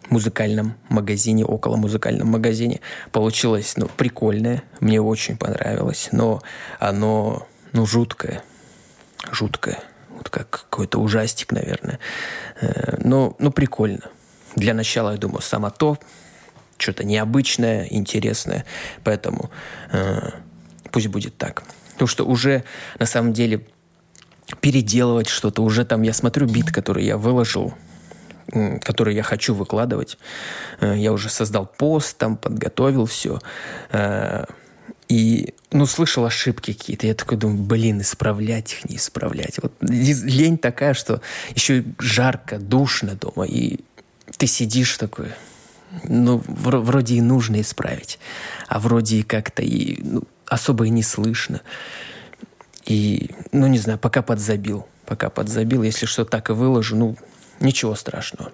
музыкальном 0.09 0.75
магазине, 0.89 1.45
около 1.45 1.77
музыкальном 1.77 2.27
магазине 2.27 2.81
получилось, 3.11 3.77
ну, 3.77 3.87
прикольное. 3.87 4.63
Мне 4.81 5.01
очень 5.01 5.37
понравилось, 5.37 6.09
но 6.11 6.41
оно, 6.79 7.47
ну, 7.71 7.85
жуткое. 7.85 8.43
Жуткое. 9.31 9.79
Вот 10.09 10.29
как 10.29 10.49
какой-то 10.49 10.99
ужастик, 10.99 11.53
наверное. 11.53 11.99
Э, 12.59 12.97
но, 13.03 13.35
ну, 13.39 13.51
прикольно. 13.51 14.09
Для 14.57 14.73
начала, 14.73 15.11
я 15.11 15.17
думаю, 15.17 15.41
само 15.41 15.69
то, 15.69 15.97
что-то 16.81 17.03
необычное, 17.03 17.87
интересное. 17.89 18.65
Поэтому 19.03 19.51
э, 19.91 20.31
пусть 20.91 21.07
будет 21.07 21.37
так. 21.37 21.63
Потому 21.93 22.07
что 22.07 22.25
уже 22.25 22.63
на 22.99 23.05
самом 23.05 23.33
деле 23.33 23.65
переделывать 24.59 25.29
что-то, 25.29 25.63
уже 25.63 25.85
там 25.85 26.01
я 26.01 26.13
смотрю 26.13 26.47
бит, 26.47 26.71
который 26.71 27.05
я 27.05 27.17
выложил, 27.17 27.73
который 28.81 29.15
я 29.15 29.23
хочу 29.23 29.53
выкладывать. 29.53 30.17
Э, 30.79 30.95
я 30.97 31.13
уже 31.13 31.29
создал 31.29 31.65
пост, 31.65 32.17
там 32.17 32.37
подготовил 32.37 33.05
все. 33.05 33.39
Э, 33.91 34.45
и, 35.07 35.53
ну, 35.71 35.85
слышал 35.85 36.25
ошибки 36.25 36.73
какие-то. 36.73 37.05
Я 37.05 37.13
такой 37.13 37.37
думаю, 37.37 37.61
блин, 37.63 37.99
исправлять 37.99 38.73
их, 38.73 38.89
не 38.89 38.95
исправлять. 38.95 39.59
Вот 39.61 39.73
лень 39.81 40.57
такая, 40.57 40.93
что 40.93 41.21
еще 41.53 41.83
жарко, 41.99 42.57
душно 42.57 43.15
дома. 43.15 43.45
И 43.45 43.81
ты 44.37 44.47
сидишь 44.47 44.97
такой, 44.97 45.27
ну, 46.03 46.41
вроде 46.47 47.15
и 47.15 47.21
нужно 47.21 47.61
исправить, 47.61 48.19
а 48.67 48.79
вроде 48.79 49.17
и 49.17 49.23
как-то 49.23 49.61
и 49.61 50.01
ну, 50.03 50.23
особо 50.47 50.85
и 50.85 50.89
не 50.89 51.03
слышно. 51.03 51.61
И, 52.85 53.31
ну, 53.51 53.67
не 53.67 53.77
знаю, 53.77 53.99
пока 53.99 54.21
подзабил. 54.21 54.87
Пока 55.05 55.29
подзабил. 55.29 55.83
Если 55.83 56.05
что 56.05 56.25
так 56.25 56.49
и 56.49 56.53
выложу, 56.53 56.95
ну, 56.95 57.15
ничего 57.59 57.95
страшного. 57.95 58.51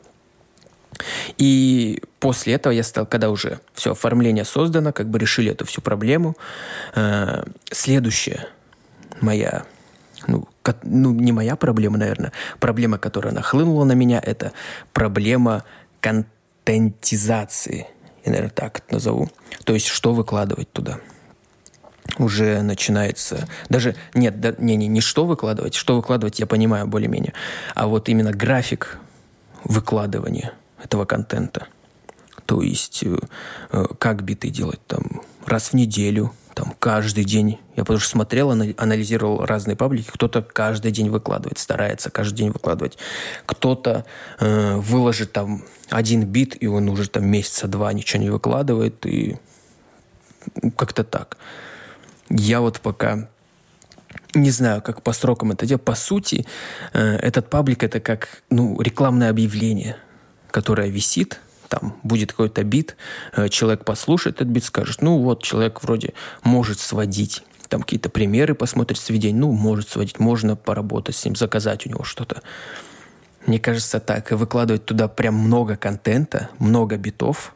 И 1.37 2.01
после 2.19 2.53
этого 2.53 2.73
я 2.73 2.83
стал, 2.83 3.05
когда 3.05 3.29
уже 3.29 3.59
все 3.73 3.91
оформление 3.91 4.45
создано, 4.45 4.91
как 4.91 5.09
бы 5.09 5.19
решили 5.19 5.51
эту 5.51 5.65
всю 5.65 5.81
проблему, 5.81 6.35
э, 6.95 7.43
следующая 7.71 8.47
моя, 9.21 9.65
ну, 10.27 10.47
ко, 10.63 10.75
ну, 10.83 11.13
не 11.13 11.31
моя 11.31 11.55
проблема, 11.55 11.97
наверное, 11.97 12.31
проблема, 12.59 12.97
которая 12.97 13.33
нахлынула 13.33 13.85
на 13.85 13.93
меня, 13.93 14.19
это 14.23 14.53
проблема 14.93 15.63
контента 16.01 16.36
контентизации, 16.67 17.87
я, 18.25 18.31
наверное, 18.31 18.49
так 18.49 18.79
это 18.79 18.95
назову. 18.95 19.29
То 19.63 19.73
есть, 19.73 19.87
что 19.87 20.13
выкладывать 20.13 20.69
туда. 20.73 20.99
Уже 22.17 22.61
начинается... 22.61 23.47
Даже, 23.69 23.95
нет, 24.13 24.41
да, 24.41 24.53
не, 24.57 24.75
не, 24.75 24.87
не 24.87 24.99
что 24.99 25.25
выкладывать. 25.25 25.75
Что 25.75 25.95
выкладывать, 25.95 26.39
я 26.41 26.45
понимаю 26.45 26.85
более-менее. 26.87 27.33
А 27.73 27.87
вот 27.87 28.09
именно 28.09 28.33
график 28.33 28.99
выкладывания 29.63 30.53
этого 30.83 31.05
контента. 31.05 31.67
То 32.45 32.61
есть, 32.61 33.01
э, 33.03 33.17
э 33.71 33.85
как 33.97 34.23
биты 34.23 34.49
делать 34.49 34.85
там 34.87 35.21
раз 35.45 35.69
в 35.69 35.73
неделю, 35.73 36.33
там 36.57 36.73
каждый 36.79 37.23
день. 37.23 37.59
Я 37.75 37.83
потому 37.83 37.99
что 37.99 38.09
смотрел, 38.09 38.49
анализировал 38.49 39.45
разные 39.45 39.75
паблики. 39.75 40.09
Кто-то 40.11 40.41
каждый 40.41 40.91
день 40.91 41.11
выкладывает, 41.11 41.59
старается 41.59 42.09
каждый 42.09 42.37
день 42.37 42.49
выкладывать. 42.49 42.97
Кто-то 43.45 44.05
э, 44.39 44.75
выложит 44.77 45.31
там 45.33 45.63
один 45.91 46.25
бит, 46.25 46.57
и 46.59 46.65
он 46.65 46.89
уже 46.89 47.09
там 47.09 47.27
месяца 47.27 47.67
два 47.67 47.93
ничего 47.93 48.23
не 48.23 48.31
выкладывает. 48.31 49.05
И 49.05 49.37
как-то 50.75 51.03
так. 51.03 51.37
Я 52.29 52.59
вот 52.61 52.79
пока 52.79 53.29
не 54.33 54.49
знаю, 54.49 54.81
как 54.81 55.03
по 55.03 55.13
срокам 55.13 55.51
это 55.51 55.67
делать. 55.67 55.83
По 55.83 55.93
сути, 55.93 56.47
э, 56.93 57.17
этот 57.17 57.51
паблик 57.51 57.83
это 57.83 57.99
как 57.99 58.41
ну, 58.49 58.81
рекламное 58.81 59.29
объявление, 59.29 59.97
которое 60.49 60.89
висит 60.89 61.39
там 61.67 61.99
будет 62.03 62.31
какой-то 62.31 62.63
бит, 62.63 62.95
э, 63.35 63.49
человек 63.49 63.85
послушает 63.85 64.37
этот 64.37 64.47
бит, 64.47 64.63
скажет, 64.63 65.01
ну 65.01 65.19
вот, 65.19 65.43
человек 65.43 65.83
вроде 65.83 66.13
может 66.43 66.79
сводить, 66.79 67.43
там 67.67 67.81
какие-то 67.81 68.09
примеры 68.09 68.55
посмотрит 68.55 68.97
сведения, 68.97 69.39
ну, 69.39 69.51
может 69.51 69.89
сводить, 69.89 70.19
можно 70.19 70.55
поработать 70.55 71.15
с 71.15 71.25
ним, 71.25 71.35
заказать 71.35 71.85
у 71.85 71.89
него 71.89 72.03
что-то. 72.03 72.41
Мне 73.45 73.59
кажется, 73.59 73.99
так, 73.99 74.31
и 74.31 74.35
выкладывать 74.35 74.85
туда 74.85 75.07
прям 75.07 75.35
много 75.35 75.75
контента, 75.75 76.49
много 76.59 76.97
битов, 76.97 77.53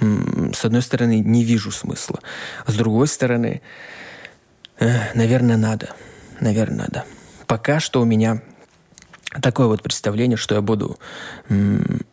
с 0.00 0.64
одной 0.64 0.82
стороны, 0.82 1.20
не 1.20 1.44
вижу 1.44 1.70
смысла. 1.70 2.18
С 2.66 2.74
другой 2.74 3.06
стороны, 3.06 3.62
э, 4.78 5.14
наверное, 5.14 5.56
надо. 5.56 5.94
Наверное, 6.40 6.78
надо. 6.78 7.04
Пока 7.46 7.78
что 7.78 8.00
у 8.00 8.04
меня 8.04 8.42
такое 9.40 9.66
вот 9.66 9.82
представление, 9.82 10.36
что 10.36 10.54
я 10.54 10.60
буду 10.60 10.98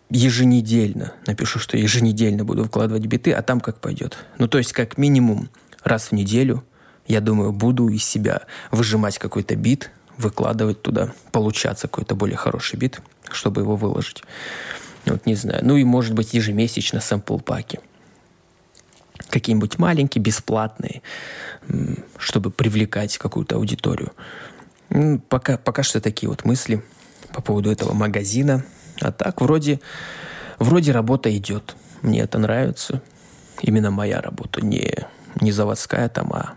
еженедельно, 0.10 1.13
напишу, 1.28 1.60
что 1.60 1.78
еженедельно 1.78 2.44
буду 2.44 2.66
вкладывать 2.66 3.06
биты, 3.06 3.32
а 3.32 3.42
там 3.42 3.62
как 3.62 3.80
пойдет. 3.80 4.18
Ну, 4.38 4.48
то 4.48 4.58
есть, 4.58 4.74
как 4.74 4.98
минимум, 4.98 5.50
раз 5.84 6.08
в 6.08 6.12
неделю, 6.13 6.63
я 7.08 7.22
думаю, 7.22 7.51
буду 7.51 7.88
из 7.90 8.04
себя 8.04 8.42
выжимать 8.72 9.18
какой-то 9.18 9.56
бит, 9.56 9.92
выкладывать 10.18 10.82
туда, 10.82 11.13
получаться 11.32 11.88
какой-то 11.88 12.16
более 12.16 12.38
хороший 12.38 12.78
бит, 12.78 13.01
чтобы 13.32 13.62
его 13.62 13.75
выложить. 13.75 14.24
Вот 15.06 15.25
не 15.25 15.36
знаю. 15.36 15.62
Ну 15.63 15.78
и, 15.78 15.84
может 15.84 16.13
быть, 16.13 16.34
ежемесячно 16.34 17.00
сэмпл-паки. 17.00 17.80
Какие-нибудь 19.30 19.78
маленькие, 19.80 20.22
бесплатные, 20.22 21.01
чтобы 22.18 22.51
привлекать 22.51 23.18
какую-то 23.18 23.56
аудиторию. 23.56 24.12
Пока, 25.30 25.58
пока 25.58 25.84
что 25.84 26.01
такие 26.01 26.30
вот 26.30 26.44
мысли 26.46 26.84
по 27.33 27.41
поводу 27.41 27.71
этого 27.71 27.93
магазина– 27.93 28.63
а 29.01 29.11
так 29.11 29.41
вроде, 29.41 29.79
вроде 30.59 30.91
работа 30.91 31.35
идет. 31.35 31.75
Мне 32.01 32.21
это 32.21 32.38
нравится. 32.38 33.01
Именно 33.61 33.91
моя 33.91 34.21
работа, 34.21 34.63
не, 34.63 34.93
не 35.39 35.51
заводская 35.51 36.07
там, 36.09 36.31
а 36.33 36.53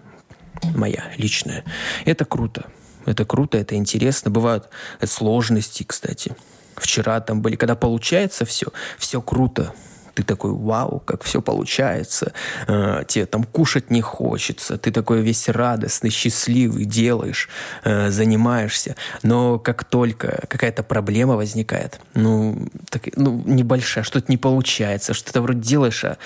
моя 0.74 1.04
личная. 1.16 1.64
Это 2.04 2.24
круто. 2.24 2.66
Это 3.06 3.24
круто, 3.24 3.58
это 3.58 3.74
интересно. 3.74 4.30
Бывают 4.30 4.68
сложности, 5.04 5.84
кстати. 5.84 6.34
Вчера 6.76 7.20
там 7.20 7.40
были, 7.40 7.56
когда 7.56 7.76
получается 7.76 8.44
все, 8.44 8.68
все 8.98 9.20
круто 9.20 9.74
ты 10.14 10.22
такой, 10.22 10.52
вау, 10.52 11.00
как 11.00 11.22
все 11.24 11.42
получается, 11.42 12.32
э, 12.66 13.04
тебе 13.06 13.26
там 13.26 13.44
кушать 13.44 13.90
не 13.90 14.00
хочется, 14.00 14.78
ты 14.78 14.90
такой 14.90 15.20
весь 15.22 15.48
радостный, 15.48 16.10
счастливый, 16.10 16.84
делаешь, 16.84 17.48
э, 17.84 18.10
занимаешься, 18.10 18.96
но 19.22 19.58
как 19.58 19.84
только 19.84 20.44
какая-то 20.48 20.82
проблема 20.82 21.36
возникает, 21.36 22.00
ну, 22.14 22.68
так, 22.88 23.08
ну 23.16 23.42
небольшая, 23.44 24.04
что-то 24.04 24.30
не 24.30 24.36
получается, 24.36 25.14
что-то 25.14 25.42
вроде 25.42 25.60
делаешь, 25.60 26.04
а 26.04 26.16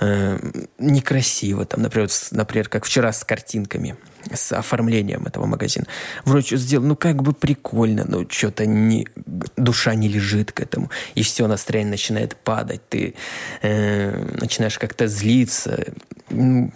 э, 0.00 0.38
некрасиво, 0.78 1.64
там, 1.64 1.82
например, 1.82 2.08
например, 2.30 2.68
как 2.68 2.84
вчера 2.84 3.12
с 3.12 3.24
картинками, 3.24 3.96
с 4.32 4.52
оформлением 4.52 5.26
этого 5.26 5.46
магазина. 5.46 5.86
Вроде 6.24 6.46
что 6.46 6.56
сделал, 6.56 6.86
ну 6.86 6.96
как 6.96 7.22
бы 7.22 7.32
прикольно, 7.32 8.04
но 8.06 8.24
что-то 8.28 8.66
не, 8.66 9.08
душа 9.56 9.94
не 9.94 10.08
лежит 10.08 10.52
к 10.52 10.60
этому. 10.60 10.90
И 11.14 11.22
все, 11.22 11.46
настроение 11.46 11.92
начинает 11.92 12.36
падать, 12.36 12.88
ты 12.88 13.14
э, 13.62 14.36
начинаешь 14.40 14.78
как-то 14.78 15.06
злиться. 15.06 15.92
Ну, 16.30 16.72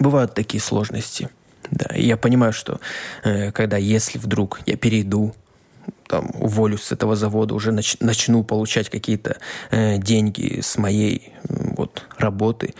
бывают 0.00 0.34
такие 0.34 0.60
сложности. 0.60 1.28
Да, 1.70 1.94
и 1.94 2.06
я 2.06 2.16
понимаю, 2.16 2.52
что 2.52 2.80
э, 3.24 3.50
когда, 3.50 3.76
если 3.76 4.18
вдруг 4.18 4.60
я 4.66 4.76
перейду 4.76 5.34
там 6.06 6.30
уволюсь 6.34 6.82
с 6.82 6.92
этого 6.92 7.16
завода, 7.16 7.54
уже 7.54 7.72
нач, 7.72 7.96
начну 8.00 8.44
получать 8.44 8.88
какие-то 8.88 9.38
э, 9.70 9.98
деньги 9.98 10.60
с 10.60 10.78
моей 10.78 11.32
э, 11.32 11.72
вот 11.76 12.04
работы, 12.18 12.74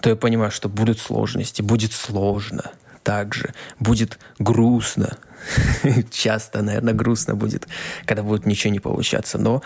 то 0.00 0.08
я 0.08 0.16
понимаю, 0.16 0.50
что 0.50 0.68
будут 0.68 0.98
сложности, 0.98 1.60
будет 1.62 1.92
сложно 1.92 2.72
также, 3.02 3.54
будет 3.78 4.18
грустно, 4.38 5.18
часто, 6.10 6.62
наверное, 6.62 6.94
грустно 6.94 7.34
будет, 7.34 7.66
когда 8.06 8.22
будет 8.22 8.46
ничего 8.46 8.72
не 8.72 8.80
получаться, 8.80 9.38
но 9.38 9.62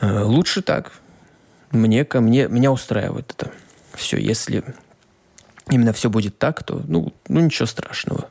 э, 0.00 0.20
лучше 0.22 0.62
так. 0.62 0.92
Мне, 1.70 2.04
ко 2.04 2.20
мне, 2.20 2.46
меня 2.46 2.70
устраивает 2.70 3.32
это 3.36 3.50
все. 3.94 4.16
Если 4.16 4.62
именно 5.70 5.92
все 5.92 6.08
будет 6.08 6.38
так, 6.38 6.62
то 6.62 6.82
ну, 6.86 7.12
ну 7.28 7.40
ничего 7.40 7.66
страшного 7.66 8.28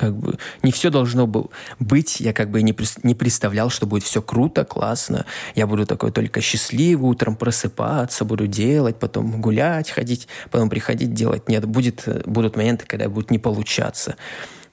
как 0.00 0.16
бы 0.16 0.38
не 0.62 0.72
все 0.72 0.88
должно 0.88 1.26
было 1.26 1.50
быть. 1.78 2.20
Я 2.20 2.32
как 2.32 2.50
бы 2.50 2.62
не, 2.62 2.74
не 3.02 3.14
представлял, 3.14 3.68
что 3.68 3.84
будет 3.84 4.02
все 4.02 4.22
круто, 4.22 4.64
классно. 4.64 5.26
Я 5.54 5.66
буду 5.66 5.84
такой 5.84 6.10
только 6.10 6.40
счастливый, 6.40 7.10
утром 7.10 7.36
просыпаться, 7.36 8.24
буду 8.24 8.46
делать, 8.46 8.98
потом 8.98 9.42
гулять, 9.42 9.90
ходить, 9.90 10.26
потом 10.50 10.70
приходить 10.70 11.12
делать. 11.12 11.50
Нет, 11.50 11.66
будет, 11.66 12.08
будут 12.26 12.56
моменты, 12.56 12.86
когда 12.86 13.10
будет 13.10 13.30
не 13.30 13.38
получаться. 13.38 14.16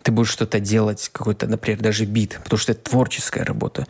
Ты 0.01 0.13
будешь 0.13 0.29
что-то 0.29 0.62
делать, 0.62 1.10
какой-то, 1.12 1.46
например, 1.48 1.81
даже 1.81 2.05
бит, 2.05 2.39
потому 2.41 2.57
что 2.57 2.72
это 2.72 2.89
творческая 2.89 3.43
работа. 3.43 3.86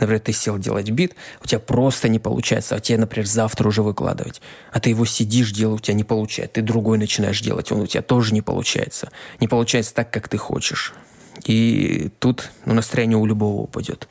Например, 0.00 0.20
ты 0.20 0.32
сел 0.32 0.58
делать 0.58 0.90
бит, 0.90 1.14
у 1.42 1.46
тебя 1.46 1.60
просто 1.60 2.08
не 2.08 2.18
получается, 2.18 2.74
а 2.74 2.80
тебе, 2.80 2.98
например, 2.98 3.26
завтра 3.26 3.68
уже 3.68 3.82
выкладывать. 3.82 4.40
А 4.72 4.80
ты 4.80 4.90
его 4.90 5.04
сидишь, 5.04 5.52
делаешь, 5.52 5.80
у 5.80 5.82
тебя 5.82 5.94
не 5.94 6.04
получается. 6.04 6.54
Ты 6.54 6.62
другой 6.62 6.96
начинаешь 6.96 7.40
делать, 7.40 7.70
он 7.70 7.80
у 7.80 7.86
тебя 7.86 8.02
тоже 8.02 8.32
не 8.32 8.40
получается. 8.40 9.10
Не 9.40 9.46
получается 9.46 9.94
так, 9.94 10.10
как 10.10 10.28
ты 10.28 10.38
хочешь. 10.38 10.94
И 11.44 12.10
тут 12.18 12.50
ну, 12.64 12.74
настроение 12.74 13.18
у 13.18 13.26
любого 13.26 13.62
упадет. 13.62 14.08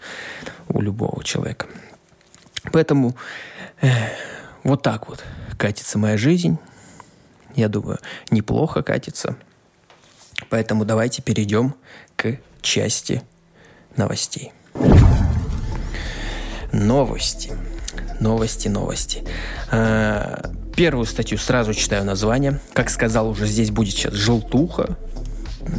У 0.67 0.79
любого 0.79 1.23
человека. 1.23 1.67
Поэтому 2.71 3.15
э, 3.81 3.89
вот 4.63 4.83
так 4.83 5.09
вот 5.09 5.23
катится 5.57 5.97
моя 5.97 6.17
жизнь. 6.17 6.59
Я 7.55 7.67
думаю, 7.67 7.97
неплохо 8.29 8.83
катится. 8.83 9.35
Поэтому 10.49 10.85
давайте 10.85 11.21
перейдем 11.23 11.73
к 12.15 12.37
части 12.61 13.23
новостей. 13.95 14.53
Новости. 16.71 17.51
Новости, 18.19 18.67
новости. 18.67 19.23
А, 19.71 20.51
первую 20.75 21.05
статью 21.05 21.37
сразу 21.37 21.73
читаю 21.73 22.05
название. 22.05 22.59
Как 22.73 22.89
сказал 22.89 23.29
уже, 23.29 23.47
здесь 23.47 23.71
будет 23.71 23.93
сейчас 23.93 24.13
желтуха. 24.13 24.97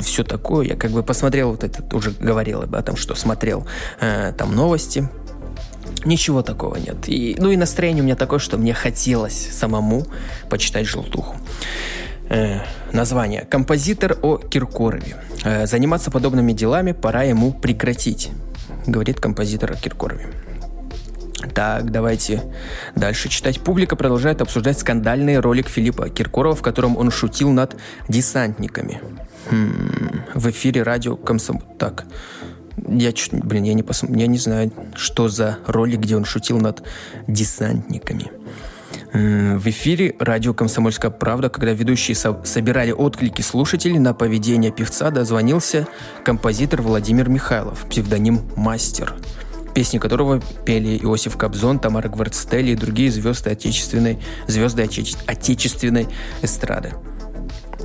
Все 0.00 0.24
такое. 0.24 0.66
Я 0.66 0.76
как 0.76 0.90
бы 0.90 1.02
посмотрел 1.02 1.50
вот 1.50 1.64
это, 1.64 1.84
уже 1.96 2.10
говорил 2.10 2.62
об 2.62 2.74
этом, 2.74 2.96
что 2.96 3.14
смотрел 3.14 3.66
э, 4.00 4.32
там 4.36 4.54
новости. 4.54 5.08
Ничего 6.04 6.42
такого 6.42 6.76
нет. 6.76 7.08
И, 7.08 7.36
ну 7.38 7.50
и 7.50 7.56
настроение 7.56 8.02
у 8.02 8.04
меня 8.04 8.16
такое, 8.16 8.38
что 8.38 8.56
мне 8.58 8.74
хотелось 8.74 9.48
самому 9.52 10.06
почитать 10.48 10.86
желтуху. 10.86 11.36
Э, 12.28 12.60
название. 12.92 13.42
Композитор 13.42 14.18
о 14.22 14.38
Киркорове. 14.38 15.16
Э, 15.44 15.66
заниматься 15.66 16.10
подобными 16.10 16.52
делами 16.52 16.92
пора 16.92 17.24
ему 17.24 17.52
прекратить, 17.52 18.30
говорит 18.86 19.20
композитор 19.20 19.72
о 19.72 19.76
Киркорове. 19.76 20.28
Так, 21.54 21.90
давайте 21.90 22.42
дальше 22.94 23.28
читать. 23.28 23.60
Публика 23.60 23.96
продолжает 23.96 24.40
обсуждать 24.40 24.78
скандальный 24.78 25.38
ролик 25.38 25.68
Филиппа 25.68 26.08
Киркорова, 26.08 26.54
в 26.54 26.62
котором 26.62 26.96
он 26.96 27.10
шутил 27.10 27.50
над 27.50 27.76
десантниками. 28.08 29.00
Хм, 29.50 30.22
в 30.34 30.50
эфире 30.50 30.82
радио 30.82 31.16
Комсомол. 31.16 31.62
Так, 31.78 32.04
я 32.86 33.12
чуть, 33.12 33.32
блин, 33.32 33.64
я 33.64 33.74
не 33.74 33.82
пос... 33.82 34.02
я 34.08 34.26
не 34.26 34.38
знаю, 34.38 34.70
что 34.94 35.28
за 35.28 35.58
ролик, 35.66 36.00
где 36.00 36.16
он 36.16 36.24
шутил 36.24 36.58
над 36.58 36.82
десантниками. 37.26 38.30
В 39.12 39.68
эфире 39.68 40.14
радио 40.20 40.54
«Комсомольская 40.54 41.10
правда», 41.10 41.48
когда 41.48 41.72
ведущие 41.72 42.14
со- 42.14 42.40
собирали 42.44 42.92
отклики 42.92 43.42
слушателей 43.42 43.98
на 43.98 44.14
поведение 44.14 44.70
певца, 44.70 45.10
дозвонился 45.10 45.88
композитор 46.24 46.82
Владимир 46.82 47.28
Михайлов, 47.28 47.86
псевдоним 47.88 48.42
«Мастер» 48.56 49.14
песни 49.74 49.98
которого 49.98 50.40
пели 50.64 50.98
Иосиф 50.98 51.36
Кобзон, 51.36 51.78
Тамара 51.78 52.08
Гвардстелли 52.08 52.72
и 52.72 52.76
другие 52.76 53.10
звезды 53.10 53.50
отечественной, 53.50 54.18
звезды 54.46 54.82
отече, 54.82 55.16
отечественной 55.26 56.08
эстрады. 56.42 56.94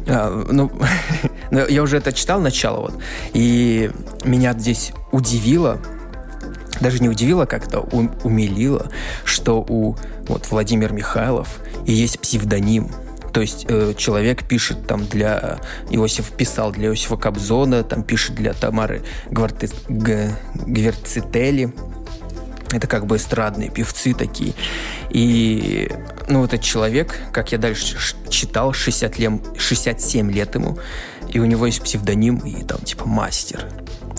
А, 0.07 0.45
ну, 0.49 0.71
ну, 1.51 1.67
я 1.67 1.83
уже 1.83 1.97
это 1.97 2.11
читал 2.13 2.39
начало 2.39 2.81
вот, 2.81 2.93
и 3.33 3.91
меня 4.23 4.53
здесь 4.53 4.91
удивило, 5.11 5.79
даже 6.81 6.99
не 6.99 7.09
удивило, 7.09 7.45
как-то 7.45 7.79
умилило, 7.79 8.89
что 9.23 9.65
у 9.67 9.95
вот 10.27 10.49
Владимир 10.51 10.91
Михайлов 10.93 11.59
и 11.85 11.93
есть 11.93 12.19
псевдоним– 12.19 12.89
то 13.35 13.41
есть 13.41 13.65
э, 13.67 13.93
человек 13.97 14.47
пишет 14.47 14.87
там 14.87 15.05
для... 15.05 15.59
Иосиф 15.89 16.31
писал 16.31 16.71
для 16.71 16.87
Иосифа 16.87 17.17
Кобзона, 17.17 17.83
там 17.83 18.01
пишет 18.01 18.33
для 18.33 18.53
Тамары 18.53 19.01
Гварты, 19.29 19.69
Г, 19.89 20.33
Гверцители. 20.65 21.73
Это 22.71 22.87
как 22.87 23.05
бы 23.07 23.17
эстрадные 23.17 23.69
певцы 23.69 24.13
такие. 24.13 24.53
И, 25.09 25.91
ну, 26.29 26.45
этот 26.45 26.61
человек, 26.61 27.19
как 27.33 27.51
я 27.51 27.57
дальше 27.57 27.97
читал, 28.29 28.71
60 28.71 29.19
лет, 29.19 29.33
67 29.57 30.31
лет 30.31 30.55
ему, 30.55 30.79
и 31.27 31.39
у 31.39 31.45
него 31.45 31.65
есть 31.65 31.81
псевдоним, 31.81 32.37
и 32.37 32.63
там 32.63 32.79
типа 32.79 33.05
мастер. 33.05 33.67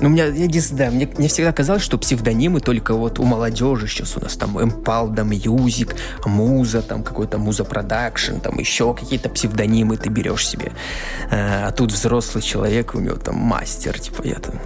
Ну, 0.01 0.11
меня, 0.11 0.27
я 0.27 0.47
не 0.47 0.61
знаю, 0.61 0.93
мне, 0.93 1.09
мне 1.17 1.29
всегда 1.29 1.53
казалось, 1.53 1.83
что 1.83 1.97
псевдонимы 1.97 2.61
только 2.61 2.95
вот 2.95 3.19
у 3.19 3.25
молодежи 3.25 3.89
сейчас 3.89 4.17
у 4.17 4.21
нас 4.21 4.37
там 4.37 4.59
Impalda 4.59 5.27
Music, 5.27 5.97
Муза, 6.27 6.83
там 6.83 7.03
какой-то 7.03 7.39
Муза 7.39 7.65
Продакшн, 7.65 8.37
там 8.37 8.59
еще 8.59 8.93
какие-то 8.93 9.31
псевдонимы 9.31 9.97
ты 9.97 10.11
берешь 10.11 10.47
себе. 10.47 10.73
А, 11.31 11.69
а 11.69 11.73
тут 11.73 11.93
взрослый 11.93 12.43
человек, 12.43 12.95
у 12.95 13.01
него 13.01 13.17
там 13.17 13.37
мастер, 13.37 13.99
типа 13.99 14.23
я 14.27 14.35
там 14.35 14.61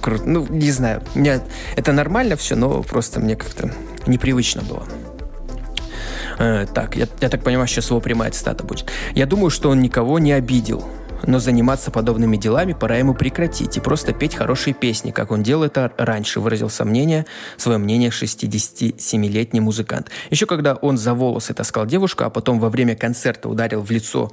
круто. 0.00 0.24
Ну, 0.26 0.46
не 0.48 0.72
знаю, 0.72 1.02
меня 1.14 1.40
это 1.76 1.92
нормально 1.92 2.36
все, 2.36 2.56
но 2.56 2.82
просто 2.82 3.20
мне 3.20 3.36
как-то 3.36 3.72
непривычно 4.06 4.62
было. 4.62 4.82
Э, 6.38 6.66
так, 6.66 6.96
я, 6.96 7.06
я 7.20 7.28
так 7.28 7.44
понимаю, 7.44 7.68
сейчас 7.68 7.90
его 7.90 8.00
прямая 8.00 8.32
цитата 8.32 8.64
будет. 8.64 8.90
Я 9.14 9.26
думаю, 9.26 9.50
что 9.50 9.70
он 9.70 9.80
никого 9.80 10.18
не 10.18 10.32
обидел 10.32 10.84
но 11.26 11.38
заниматься 11.38 11.90
подобными 11.90 12.36
делами 12.36 12.72
пора 12.72 12.96
ему 12.96 13.14
прекратить 13.14 13.76
и 13.76 13.80
просто 13.80 14.12
петь 14.12 14.34
хорошие 14.34 14.74
песни, 14.74 15.10
как 15.10 15.30
он 15.30 15.42
делал 15.42 15.64
это 15.64 15.92
раньше, 15.96 16.40
выразил 16.40 16.68
сомнение, 16.68 17.26
свое 17.56 17.78
мнение 17.78 18.10
67-летний 18.10 19.60
музыкант. 19.60 20.10
Еще 20.30 20.46
когда 20.46 20.74
он 20.74 20.98
за 20.98 21.14
волосы 21.14 21.54
таскал 21.54 21.86
девушку, 21.86 22.24
а 22.24 22.30
потом 22.30 22.58
во 22.60 22.70
время 22.70 22.96
концерта 22.96 23.48
ударил 23.48 23.82
в 23.82 23.90
лицо 23.90 24.30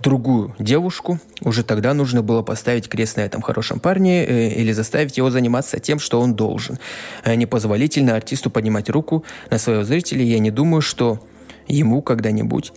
другую 0.00 0.54
девушку, 0.58 1.18
уже 1.42 1.62
тогда 1.62 1.94
нужно 1.94 2.22
было 2.22 2.42
поставить 2.42 2.88
крест 2.88 3.16
на 3.16 3.20
этом 3.20 3.42
хорошем 3.42 3.80
парне 3.80 4.24
э, 4.24 4.48
или 4.48 4.72
заставить 4.72 5.18
его 5.18 5.30
заниматься 5.30 5.78
тем, 5.78 5.98
что 5.98 6.20
он 6.20 6.34
должен. 6.34 6.78
Э, 7.22 7.34
непозволительно 7.34 8.16
артисту 8.16 8.50
поднимать 8.50 8.88
руку 8.88 9.24
на 9.50 9.58
своего 9.58 9.84
зрителя. 9.84 10.22
Я 10.24 10.38
не 10.38 10.50
думаю, 10.50 10.80
что 10.80 11.20
ему 11.68 12.00
когда-нибудь 12.02 12.72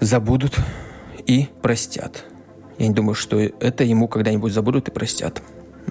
забудут 0.00 0.56
и 1.26 1.48
простят. 1.62 2.24
Я 2.78 2.88
не 2.88 2.94
думаю, 2.94 3.14
что 3.14 3.38
это 3.38 3.84
ему 3.84 4.08
когда-нибудь 4.08 4.52
забудут 4.52 4.88
и 4.88 4.90
простят. 4.90 5.42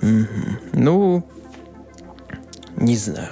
Угу. 0.01 0.27
Ну, 0.73 1.25
не 2.75 2.95
знаю. 2.95 3.29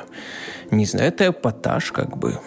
Не 0.72 0.86
знаю, 0.86 1.08
это 1.10 1.28
эпатаж 1.28 1.92
как 1.92 2.18
бы 2.18 2.40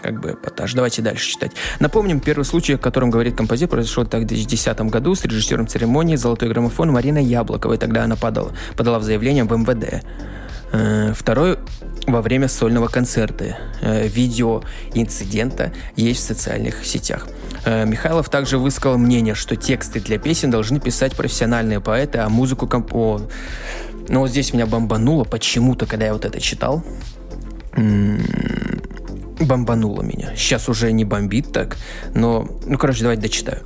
как 0.00 0.20
бы 0.20 0.32
эпатаж. 0.32 0.72
Давайте 0.74 1.02
дальше 1.02 1.30
читать. 1.30 1.52
Напомним, 1.80 2.20
первый 2.20 2.44
случай, 2.44 2.74
о 2.74 2.78
котором 2.78 3.10
говорит 3.10 3.36
композитор, 3.36 3.78
произошел 3.78 4.06
так 4.06 4.22
в 4.22 4.26
2010 4.26 4.80
году 4.82 5.14
с 5.16 5.24
режиссером 5.24 5.66
церемонии 5.66 6.14
«Золотой 6.14 6.48
граммофон» 6.48 6.92
Мариной 6.92 7.24
Яблоковой. 7.24 7.76
Тогда 7.76 8.04
она 8.04 8.14
подала, 8.14 8.52
подала 8.76 9.00
заявление 9.00 9.44
в 9.44 9.56
МВД. 9.56 10.04
Э, 10.72 11.12
второй 11.12 11.58
во 12.06 12.22
время 12.22 12.46
сольного 12.46 12.86
концерта. 12.86 13.58
Э, 13.80 14.06
видео 14.06 14.62
инцидента 14.94 15.72
есть 15.96 16.20
в 16.20 16.22
социальных 16.22 16.84
сетях. 16.84 17.26
Э, 17.66 17.84
Михайлов 17.84 18.30
также 18.30 18.58
высказал 18.58 18.96
мнение, 18.96 19.34
что 19.34 19.56
тексты 19.56 20.00
для 20.00 20.18
песен 20.18 20.50
должны 20.50 20.80
писать 20.80 21.16
профессиональные 21.16 21.80
поэты, 21.80 22.18
а 22.18 22.28
музыку 22.28 22.66
комп... 22.68 22.94
О, 22.94 23.20
ну 24.08 24.20
вот 24.20 24.30
здесь 24.30 24.54
меня 24.54 24.66
бомбануло 24.66 25.24
почему-то, 25.24 25.84
когда 25.84 26.06
я 26.06 26.12
вот 26.12 26.24
это 26.24 26.40
читал. 26.40 26.84
Бомбануло 29.40 30.02
меня. 30.02 30.34
Сейчас 30.36 30.68
уже 30.68 30.92
не 30.92 31.04
бомбит 31.04 31.52
так, 31.52 31.76
но... 32.14 32.48
Ну, 32.64 32.78
короче, 32.78 33.02
давайте 33.02 33.22
дочитаю. 33.22 33.62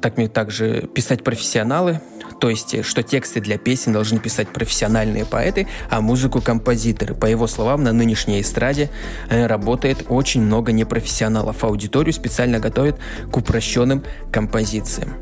Так 0.00 0.16
мне 0.16 0.28
также 0.28 0.82
писать 0.82 1.24
профессионалы, 1.24 2.00
то 2.40 2.50
есть, 2.50 2.74
э, 2.74 2.82
что 2.82 3.02
тексты 3.02 3.40
для 3.40 3.58
песен 3.58 3.92
должны 3.92 4.18
писать 4.18 4.48
профессиональные 4.48 5.24
поэты, 5.24 5.66
а 5.90 6.00
музыку 6.00 6.40
композиторы. 6.40 7.14
По 7.14 7.26
его 7.26 7.46
словам, 7.46 7.82
на 7.82 7.92
нынешней 7.92 8.40
эстраде 8.40 8.90
э, 9.28 9.46
работает 9.46 10.06
очень 10.08 10.42
много 10.42 10.72
непрофессионалов. 10.72 11.64
Аудиторию 11.64 12.12
специально 12.12 12.58
готовят 12.58 12.98
к 13.30 13.36
упрощенным 13.36 14.04
композициям. 14.30 15.14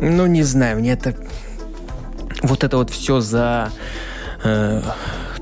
Ну, 0.00 0.26
не 0.26 0.42
знаю, 0.42 0.78
мне 0.78 0.92
это... 0.92 1.14
Вот 2.42 2.64
это 2.64 2.76
вот 2.76 2.90
все 2.90 3.20
за... 3.20 3.70
Э, 4.44 4.82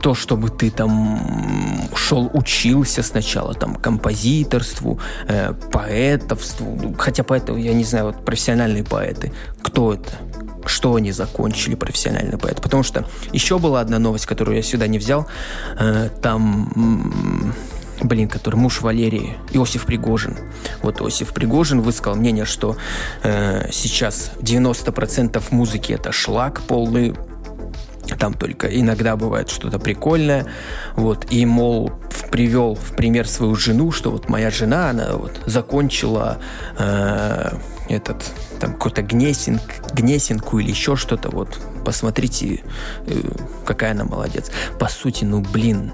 то, 0.04 0.14
чтобы 0.14 0.50
ты 0.50 0.70
там 0.70 1.88
шел, 1.96 2.30
учился 2.34 3.02
сначала 3.02 3.54
там 3.54 3.74
композиторству, 3.74 5.00
э, 5.26 5.54
поэтовству, 5.72 6.94
хотя 6.98 7.24
поэтов, 7.24 7.56
я 7.56 7.72
не 7.72 7.84
знаю, 7.84 8.06
вот 8.06 8.22
профессиональные 8.22 8.84
поэты, 8.84 9.32
кто 9.62 9.94
это? 9.94 10.12
Что 10.68 10.94
они 10.94 11.12
закончили 11.12 11.74
профессионально 11.74 12.38
поэт. 12.38 12.60
Потому 12.60 12.82
что 12.82 13.06
еще 13.32 13.58
была 13.58 13.80
одна 13.80 13.98
новость, 13.98 14.26
которую 14.26 14.56
я 14.56 14.62
сюда 14.62 14.86
не 14.86 14.98
взял. 14.98 15.26
Э, 15.78 16.08
там 16.22 17.54
блин, 18.02 18.28
который 18.28 18.56
муж 18.56 18.80
Валерии, 18.80 19.36
Иосиф 19.52 19.86
Пригожин. 19.86 20.36
Вот 20.82 21.00
Иосиф 21.00 21.32
Пригожин 21.32 21.80
высказал 21.80 22.16
мнение, 22.18 22.44
что 22.44 22.76
э, 23.22 23.68
сейчас 23.72 24.32
90% 24.40 25.42
музыки 25.50 25.92
это 25.92 26.12
шлак 26.12 26.60
полный, 26.62 27.14
там 28.18 28.34
только 28.34 28.66
иногда 28.68 29.16
бывает 29.16 29.48
что-то 29.48 29.78
прикольное, 29.78 30.46
вот, 30.96 31.26
и, 31.30 31.46
мол, 31.46 31.92
привел 32.30 32.74
в 32.74 32.96
пример 32.96 33.28
свою 33.28 33.54
жену, 33.54 33.92
что 33.92 34.10
вот 34.10 34.28
моя 34.28 34.50
жена, 34.50 34.90
она 34.90 35.12
вот 35.14 35.40
закончила 35.46 36.38
э, 36.78 37.52
этот, 37.88 38.24
там, 38.60 38.72
какой-то 38.72 39.02
гнесинг, 39.02 39.60
гнесинку 39.92 40.58
или 40.58 40.70
еще 40.70 40.96
что-то, 40.96 41.30
вот, 41.30 41.58
посмотрите, 41.84 42.62
э, 43.06 43.20
какая 43.64 43.92
она 43.92 44.04
молодец. 44.04 44.50
По 44.78 44.88
сути, 44.88 45.24
ну, 45.24 45.40
блин, 45.40 45.92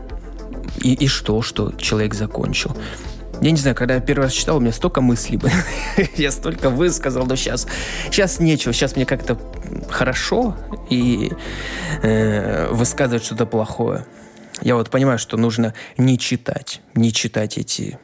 и, 0.79 0.95
и 0.95 1.09
что, 1.09 1.43
что 1.43 1.73
человек 1.73 2.15
закончил? 2.15 2.77
Я 3.41 3.53
не 3.53 3.57
знаю, 3.57 3.75
когда 3.75 3.95
я 3.95 4.01
первый 4.01 4.25
раз 4.25 4.33
читал, 4.33 4.59
у 4.59 4.61
меня 4.61 4.73
столько 4.73 5.01
мыслей 5.01 5.39
было. 5.39 5.53
я 6.17 6.31
столько 6.31 6.69
высказал, 6.69 7.25
но 7.25 7.37
сейчас, 7.37 7.67
сейчас 8.11 8.39
нечего. 8.39 8.75
Сейчас 8.75 8.97
мне 8.97 9.07
как-то 9.07 9.39
хорошо 9.89 10.57
и 10.91 11.33
э, 12.03 12.69
высказывать 12.71 13.25
что-то 13.25 13.47
плохое. 13.47 14.05
Я 14.61 14.75
вот 14.75 14.91
понимаю, 14.91 15.19
что 15.19 15.39
нужно 15.39 15.73
не 15.97 16.19
читать, 16.19 16.83
не 16.95 17.15
читать 17.15 17.57
эти 17.57 17.99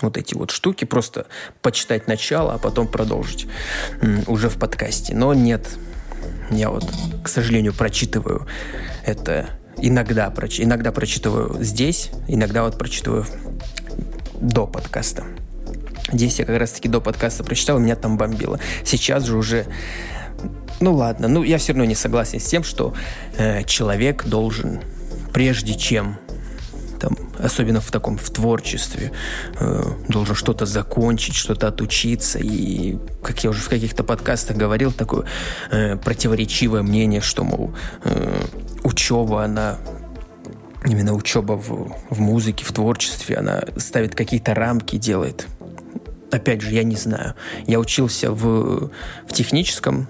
вот 0.00 0.16
эти 0.16 0.34
вот 0.34 0.50
штуки, 0.50 0.84
просто 0.84 1.26
почитать 1.62 2.06
начало, 2.08 2.54
а 2.54 2.58
потом 2.58 2.86
продолжить 2.88 3.46
уже 4.26 4.48
в 4.48 4.56
подкасте. 4.56 5.14
Но 5.14 5.34
нет, 5.34 5.68
я 6.50 6.70
вот, 6.70 6.84
к 7.22 7.28
сожалению, 7.28 7.74
прочитываю 7.74 8.46
это 9.04 9.50
иногда, 9.78 10.30
проч... 10.30 10.60
иногда 10.60 10.92
прочитываю 10.92 11.62
здесь, 11.62 12.10
иногда 12.28 12.62
вот 12.64 12.78
прочитываю 12.78 13.26
до 14.40 14.66
подкаста. 14.66 15.24
Здесь 16.12 16.38
я 16.38 16.44
как 16.44 16.58
раз-таки 16.58 16.88
до 16.88 17.00
подкаста 17.00 17.42
прочитал, 17.42 17.78
меня 17.78 17.96
там 17.96 18.16
бомбило. 18.16 18.60
Сейчас 18.84 19.24
же 19.24 19.36
уже... 19.36 19.66
Ну 20.78 20.94
ладно, 20.94 21.26
ну 21.26 21.42
я 21.42 21.58
все 21.58 21.72
равно 21.72 21.84
не 21.84 21.94
согласен 21.94 22.38
с 22.38 22.44
тем, 22.44 22.62
что 22.62 22.94
э, 23.38 23.64
человек 23.64 24.24
должен, 24.26 24.82
прежде 25.32 25.74
чем 25.74 26.18
там, 26.98 27.16
особенно 27.38 27.80
в 27.80 27.90
таком 27.90 28.16
в 28.16 28.30
творчестве, 28.30 29.12
э, 29.58 29.82
должен 30.08 30.34
что-то 30.34 30.66
закончить, 30.66 31.34
что-то 31.34 31.68
отучиться. 31.68 32.38
И, 32.38 32.98
как 33.22 33.44
я 33.44 33.50
уже 33.50 33.60
в 33.60 33.68
каких-то 33.68 34.04
подкастах 34.04 34.56
говорил, 34.56 34.92
такое 34.92 35.24
э, 35.70 35.96
противоречивое 35.96 36.82
мнение, 36.82 37.20
что, 37.20 37.44
мол, 37.44 37.74
э, 38.04 38.40
учеба, 38.84 39.44
она 39.44 39.78
именно 40.84 41.14
учеба 41.14 41.54
в, 41.54 41.92
в 42.10 42.20
музыке, 42.20 42.64
в 42.64 42.72
творчестве, 42.72 43.36
она 43.36 43.62
ставит 43.76 44.14
какие-то 44.14 44.54
рамки, 44.54 44.96
делает. 44.96 45.46
Опять 46.30 46.60
же, 46.60 46.70
я 46.74 46.82
не 46.82 46.96
знаю. 46.96 47.34
Я 47.66 47.78
учился 47.78 48.30
в, 48.32 48.90
в 49.26 49.32
техническом, 49.32 50.08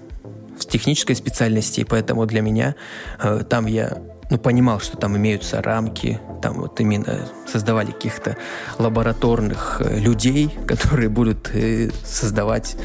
в 0.59 0.65
технической 0.65 1.15
специальности, 1.15 1.81
и 1.81 1.83
поэтому 1.83 2.25
для 2.25 2.41
меня 2.41 2.75
э, 3.19 3.43
там 3.47 3.65
я 3.65 3.97
ну, 4.29 4.37
понимал, 4.37 4.79
что 4.79 4.97
там 4.97 5.15
имеются 5.15 5.61
рамки, 5.61 6.19
там 6.41 6.59
вот 6.59 6.79
именно 6.81 7.27
создавали 7.47 7.91
каких-то 7.91 8.37
лабораторных 8.77 9.81
э, 9.81 9.99
людей, 9.99 10.53
которые 10.67 11.09
будут 11.09 11.49
э, 11.53 11.89
создавать 12.03 12.75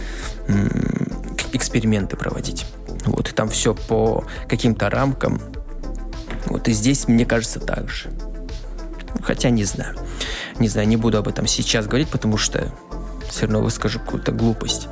эксперименты 1.53 2.17
проводить. 2.17 2.67
Вот, 3.05 3.29
и 3.29 3.33
там 3.33 3.49
все 3.49 3.75
по 3.75 4.25
каким-то 4.49 4.91
рамкам. 4.91 5.41
Вот, 6.47 6.69
и 6.69 6.73
здесь, 6.73 7.09
мне 7.09 7.25
кажется, 7.25 7.61
так 7.61 7.89
же. 7.89 8.11
Хотя 9.23 9.51
не 9.51 9.65
знаю. 9.65 9.97
Не 10.59 10.69
знаю, 10.69 10.89
не 10.89 10.97
буду 10.97 11.19
об 11.19 11.29
этом 11.29 11.47
сейчас 11.47 11.87
говорить, 11.87 12.09
потому 12.09 12.37
что 12.37 12.73
все 13.29 13.47
равно 13.47 13.63
выскажу 13.63 13.99
какую-то 14.01 14.33
глупость. 14.33 14.89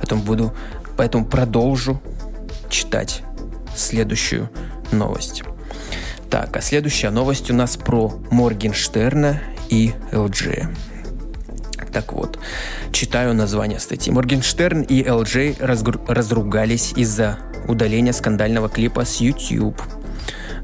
Потом 0.00 0.20
буду, 0.20 0.54
поэтому 0.96 1.24
продолжу 1.24 2.00
читать 2.68 3.22
следующую 3.76 4.50
новость. 4.92 5.42
Так, 6.30 6.56
а 6.56 6.60
следующая 6.60 7.10
новость 7.10 7.50
у 7.50 7.54
нас 7.54 7.76
про 7.76 8.12
Моргенштерна 8.30 9.40
и 9.70 9.94
LG. 10.12 10.66
Так 11.92 12.12
вот, 12.12 12.38
читаю 12.92 13.34
название 13.34 13.80
статьи. 13.80 14.12
Моргенштерн 14.12 14.82
и 14.82 15.02
LG 15.02 15.58
разгру- 15.58 16.04
разругались 16.06 16.92
из-за 16.96 17.38
удаления 17.66 18.12
скандального 18.12 18.68
клипа 18.68 19.04
с 19.04 19.20
YouTube. 19.20 19.80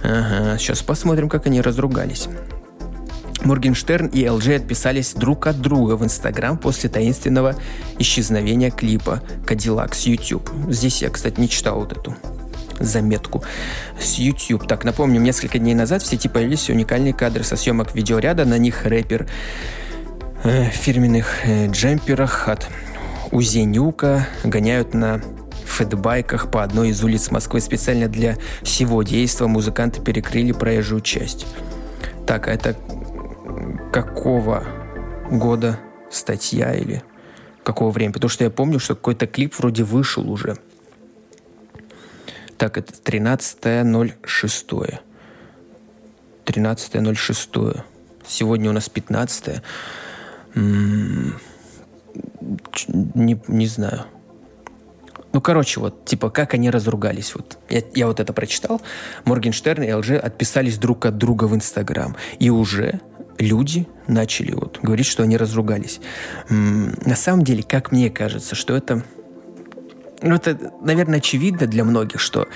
Ага, 0.03 0.59
сейчас 0.59 0.83
посмотрим, 0.83 1.31
как 1.31 1.47
они 1.47 1.63
разругались. 1.63 2.29
Моргенштерн 3.43 4.07
и 4.07 4.23
LG 4.25 4.57
отписались 4.57 5.15
друг 5.15 5.47
от 5.47 5.61
друга 5.61 5.97
в 5.97 6.05
Инстаграм 6.05 6.59
после 6.59 6.91
таинственного 6.91 7.57
исчезновения 7.99 8.71
клипа 8.71 9.23
Cadillac 9.47 9.95
с 9.95 10.07
YouTube. 10.07 10.51
Здесь 10.69 11.03
я, 11.03 11.11
кстати, 11.11 11.41
не 11.41 11.49
читал 11.49 11.81
вот 11.81 11.93
эту 11.93 12.15
заметку 12.81 13.43
с 14.01 14.15
YouTube. 14.15 14.67
Так, 14.67 14.85
напомню, 14.85 15.21
несколько 15.21 15.59
дней 15.59 15.75
назад 15.75 16.03
в 16.03 16.07
сети 16.07 16.29
появились 16.29 16.71
уникальные 16.71 17.15
кадры 17.15 17.45
со 17.45 17.57
съемок 17.57 17.95
видеоряда. 17.95 18.45
На 18.45 18.59
них 18.59 18.85
рэпер 18.85 19.27
э, 20.43 20.71
в 20.71 20.75
фирменных 20.75 21.47
э, 21.47 21.69
джемперах 21.69 22.49
от 22.49 22.69
Узенюка 23.31 24.29
гоняют 24.45 24.95
на 24.95 25.21
фэтбайках 25.65 26.51
по 26.51 26.63
одной 26.63 26.91
из 26.91 27.03
улиц 27.03 27.31
Москвы. 27.31 27.61
Специально 27.61 28.09
для 28.09 28.37
всего 28.63 29.03
действа 29.03 29.47
музыканты 29.47 30.01
перекрыли 30.01 30.53
проезжую 30.53 31.01
часть. 31.01 31.47
Так, 32.27 32.49
а 32.49 32.53
это 32.53 32.77
какого 33.93 34.65
года 35.31 35.79
статья 36.11 36.73
или 36.75 37.03
какого 37.63 37.91
времени? 37.91 38.13
Потому 38.13 38.29
что 38.29 38.45
я 38.45 38.51
помню, 38.51 38.79
что 38.79 38.95
какой-то 38.95 39.27
клип 39.27 39.55
вроде 39.59 39.85
вышел 39.85 40.31
уже. 40.31 40.57
Так, 42.65 42.79
это 42.79 42.95
13.06. 42.95 44.99
13.06. 46.47 47.83
Сегодня 48.27 48.71
у 48.71 48.73
нас 48.73 48.89
15 48.89 49.61
не, 50.55 51.35
не 53.49 53.67
знаю. 53.67 54.07
Ну, 55.35 55.43
короче, 55.43 55.79
вот, 55.79 56.07
типа, 56.07 56.31
как 56.31 56.55
они 56.55 56.71
разругались. 56.71 57.35
Вот. 57.35 57.59
Я, 57.69 57.83
я 57.95 58.07
вот 58.07 58.19
это 58.19 58.33
прочитал. 58.33 58.81
Моргенштерн 59.27 59.83
и 59.83 59.93
ЛЖ 59.93 60.13
отписались 60.13 60.79
друг 60.79 61.05
от 61.05 61.19
друга 61.19 61.45
в 61.45 61.55
Инстаграм. 61.55 62.17
И 62.39 62.49
уже 62.49 63.03
люди 63.37 63.87
начали 64.07 64.53
вот 64.53 64.79
говорить, 64.81 65.05
что 65.05 65.23
они 65.23 65.37
разругались. 65.37 66.01
М-м, 66.49 66.97
на 67.05 67.15
самом 67.15 67.45
деле, 67.45 67.63
как 67.63 67.93
мне 67.93 68.09
кажется, 68.09 68.55
что 68.55 68.75
это 68.75 69.05
ну, 70.25 70.35
это, 70.37 70.73
наверное, 70.81 71.19
очевидно 71.19 71.67
для 71.67 71.85
многих, 71.85 72.21
что 72.21 72.49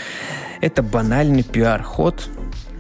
это 0.61 0.83
банальный 0.83 1.43
пиар-ход, 1.43 2.29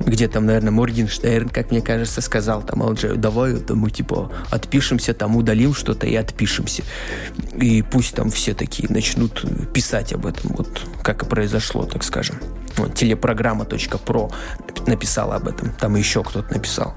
где 0.01 0.29
там, 0.29 0.47
наверное, 0.47 0.71
Моргенштерн, 0.71 1.51
как 1.51 1.71
мне 1.71 1.83
кажется, 1.83 2.21
сказал 2.21 2.63
там 2.63 2.83
LJ, 2.83 3.17
давай 3.17 3.55
это 3.55 3.75
мы 3.75 3.91
типа 3.91 4.33
отпишемся, 4.51 5.13
там 5.13 5.37
удалим 5.37 5.75
что-то 5.75 6.07
и 6.07 6.15
отпишемся. 6.15 6.85
И 7.55 7.83
пусть 7.83 8.15
там 8.15 8.31
все 8.31 8.55
такие 8.55 8.89
начнут 8.89 9.45
писать 9.73 10.13
об 10.13 10.25
этом, 10.27 10.53
вот 10.57 10.83
как 11.03 11.23
и 11.23 11.27
произошло, 11.27 11.85
так 11.85 12.03
скажем. 12.03 12.37
Вот, 12.77 12.95
телепрограмма.про 12.95 14.31
написала 14.87 15.37
об 15.37 15.49
этом, 15.49 15.73
там 15.75 15.97
еще 15.97 16.23
кто-то 16.25 16.53
написал. 16.55 16.95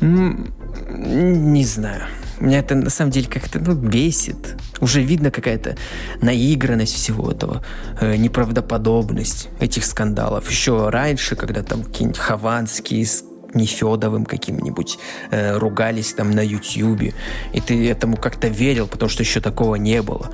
Не 0.00 1.64
знаю. 1.64 2.02
Меня 2.40 2.58
это 2.58 2.74
на 2.74 2.90
самом 2.90 3.10
деле 3.10 3.28
как-то 3.28 3.60
ну, 3.60 3.74
бесит. 3.74 4.56
Уже 4.80 5.02
видно 5.02 5.30
какая-то 5.30 5.76
наигранность 6.20 6.94
всего 6.94 7.30
этого, 7.30 7.62
э, 8.00 8.16
неправдоподобность 8.16 9.48
этих 9.60 9.84
скандалов. 9.84 10.50
Еще 10.50 10.88
раньше, 10.88 11.36
когда 11.36 11.62
там 11.62 11.84
какие-нибудь 11.84 12.18
Хованские 12.18 13.06
с 13.06 13.24
Нефедовым 13.54 14.24
каким-нибудь 14.26 14.98
э, 15.30 15.56
ругались 15.56 16.12
там 16.12 16.32
на 16.32 16.44
Ютьюбе, 16.44 17.14
и 17.52 17.60
ты 17.60 17.88
этому 17.88 18.16
как-то 18.16 18.48
верил, 18.48 18.88
потому 18.88 19.08
что 19.08 19.22
еще 19.22 19.40
такого 19.40 19.76
не 19.76 20.02
было. 20.02 20.30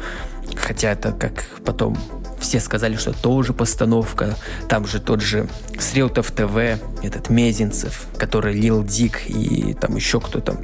Хотя 0.57 0.93
это 0.93 1.13
как 1.13 1.45
потом 1.65 1.99
все 2.41 2.61
сказали, 2.61 2.97
что 2.97 3.13
тоже 3.13 3.53
постановка. 3.53 4.37
Там 4.69 4.87
же 4.87 5.01
тот 5.01 5.21
же 5.21 5.49
Среутов 5.79 6.31
ТВ, 6.31 6.57
этот 7.03 7.29
Мезенцев, 7.29 8.07
который 8.17 8.55
Лил 8.55 8.83
Дик 8.83 9.29
и 9.29 9.75
там 9.75 9.97
еще 9.97 10.21
кто-то 10.21 10.57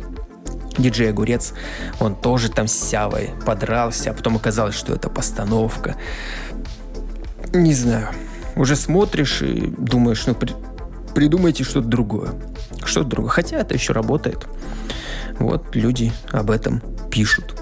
диджей 0.79 1.11
Огурец, 1.11 1.53
он 2.01 2.15
тоже 2.15 2.51
там 2.51 2.69
с 2.69 2.75
Сявой 2.75 3.31
подрался, 3.45 4.11
а 4.11 4.15
потом 4.15 4.37
оказалось, 4.37 4.75
что 4.75 4.95
это 4.95 5.09
постановка. 5.09 5.97
Не 7.53 7.75
знаю. 7.75 8.09
Уже 8.55 8.77
смотришь 8.77 9.43
и 9.43 9.67
думаешь, 9.79 10.27
ну, 10.27 10.35
при... 10.35 10.55
придумайте 11.15 11.65
что-то 11.65 11.89
другое. 11.89 12.35
Что-то 12.85 13.09
другое. 13.09 13.31
Хотя 13.31 13.59
это 13.59 13.75
еще 13.75 13.93
работает. 13.93 14.47
Вот 15.39 15.75
люди 15.75 16.13
об 16.31 16.51
этом 16.51 16.83
пишут. 17.11 17.55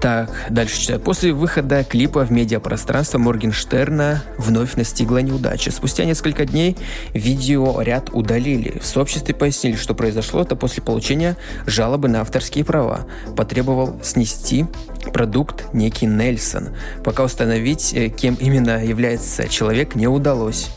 Так, 0.00 0.30
дальше 0.48 0.80
читаю. 0.80 0.98
После 0.98 1.34
выхода 1.34 1.84
клипа 1.84 2.24
в 2.24 2.32
медиапространство 2.32 3.18
Моргенштерна 3.18 4.22
вновь 4.38 4.74
настигла 4.76 5.18
неудача. 5.18 5.70
Спустя 5.70 6.06
несколько 6.06 6.46
дней 6.46 6.78
видео 7.12 7.82
ряд 7.82 8.08
удалили. 8.10 8.78
В 8.78 8.86
сообществе 8.86 9.34
пояснили, 9.34 9.76
что 9.76 9.94
произошло 9.94 10.40
это 10.40 10.56
после 10.56 10.82
получения 10.82 11.36
жалобы 11.66 12.08
на 12.08 12.22
авторские 12.22 12.64
права. 12.64 13.06
Потребовал 13.36 14.00
снести 14.02 14.64
продукт 15.12 15.66
некий 15.74 16.06
Нельсон. 16.06 16.70
Пока 17.04 17.22
установить, 17.22 17.92
э, 17.92 18.08
кем 18.08 18.36
именно 18.36 18.82
является 18.82 19.48
человек, 19.48 19.96
не 19.96 20.08
удалось. 20.08 20.70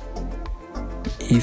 И 1.30 1.42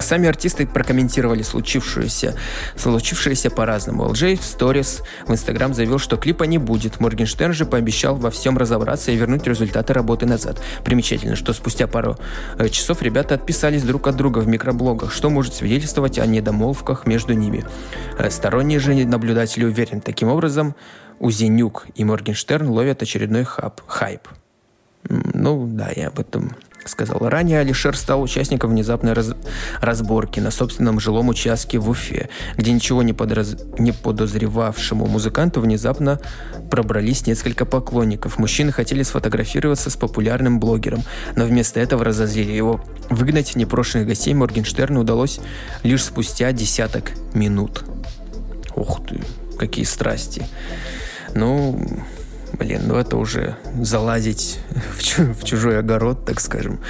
Сами 0.00 0.28
артисты 0.28 0.66
прокомментировали 0.66 1.42
случившееся, 1.42 2.34
случившееся 2.76 3.50
по-разному. 3.50 4.06
LJ 4.06 4.40
в 4.40 4.44
сторис 4.44 5.02
в 5.26 5.32
Инстаграм 5.32 5.74
заявил, 5.74 5.98
что 5.98 6.16
клипа 6.16 6.44
не 6.44 6.58
будет. 6.58 7.00
Моргенштерн 7.00 7.52
же 7.52 7.66
пообещал 7.66 8.16
во 8.16 8.30
всем 8.30 8.58
разобраться 8.58 9.10
и 9.10 9.16
вернуть 9.16 9.46
результаты 9.46 9.92
работы 9.92 10.26
назад. 10.26 10.60
Примечательно, 10.84 11.36
что 11.36 11.52
спустя 11.52 11.86
пару 11.86 12.18
э, 12.58 12.68
часов 12.68 13.02
ребята 13.02 13.34
отписались 13.34 13.82
друг 13.82 14.06
от 14.06 14.16
друга 14.16 14.40
в 14.40 14.48
микроблогах, 14.48 15.12
что 15.12 15.30
может 15.30 15.54
свидетельствовать 15.54 16.18
о 16.18 16.26
недомолвках 16.26 17.06
между 17.06 17.32
ними. 17.32 17.64
Э, 18.18 18.30
сторонние 18.30 18.78
же 18.78 18.94
наблюдатели 18.94 19.64
уверены, 19.64 20.00
таким 20.00 20.28
образом 20.28 20.74
Узенюк 21.18 21.86
и 21.94 22.04
Моргенштерн 22.04 22.68
ловят 22.68 23.02
очередной 23.02 23.44
хаб, 23.44 23.80
хайп. 23.86 24.28
Ну 25.08 25.66
да, 25.66 25.90
я 25.94 26.08
об 26.08 26.18
этом 26.18 26.56
сказал. 26.88 27.18
Ранее 27.20 27.60
Алишер 27.60 27.96
стал 27.96 28.22
участником 28.22 28.70
внезапной 28.70 29.12
раз... 29.12 29.34
разборки 29.80 30.40
на 30.40 30.50
собственном 30.50 31.00
жилом 31.00 31.28
участке 31.28 31.78
в 31.78 31.88
Уфе, 31.88 32.28
где 32.56 32.72
ничего 32.72 33.02
не, 33.02 33.12
подраз... 33.12 33.56
не 33.78 33.92
подозревавшему 33.92 35.06
музыканту 35.06 35.60
внезапно 35.60 36.20
пробрались 36.70 37.26
несколько 37.26 37.64
поклонников. 37.64 38.38
Мужчины 38.38 38.72
хотели 38.72 39.02
сфотографироваться 39.02 39.90
с 39.90 39.96
популярным 39.96 40.60
блогером, 40.60 41.02
но 41.34 41.44
вместо 41.44 41.80
этого 41.80 42.04
разозлили 42.04 42.52
его. 42.52 42.84
Выгнать 43.10 43.56
непрошенных 43.56 44.06
гостей 44.06 44.34
Моргенштерну 44.34 45.00
удалось 45.00 45.40
лишь 45.82 46.04
спустя 46.04 46.52
десяток 46.52 47.12
минут. 47.34 47.84
Ух 48.74 49.00
ты, 49.06 49.20
какие 49.58 49.84
страсти. 49.84 50.46
Ну, 51.34 51.80
блин, 52.58 52.82
ну 52.86 52.96
это 52.96 53.16
уже 53.16 53.56
залазить 53.80 54.60
в, 54.96 55.02
чу- 55.02 55.32
в 55.32 55.44
чужой 55.44 55.78
огород, 55.78 56.24
так 56.24 56.40
скажем, 56.40 56.80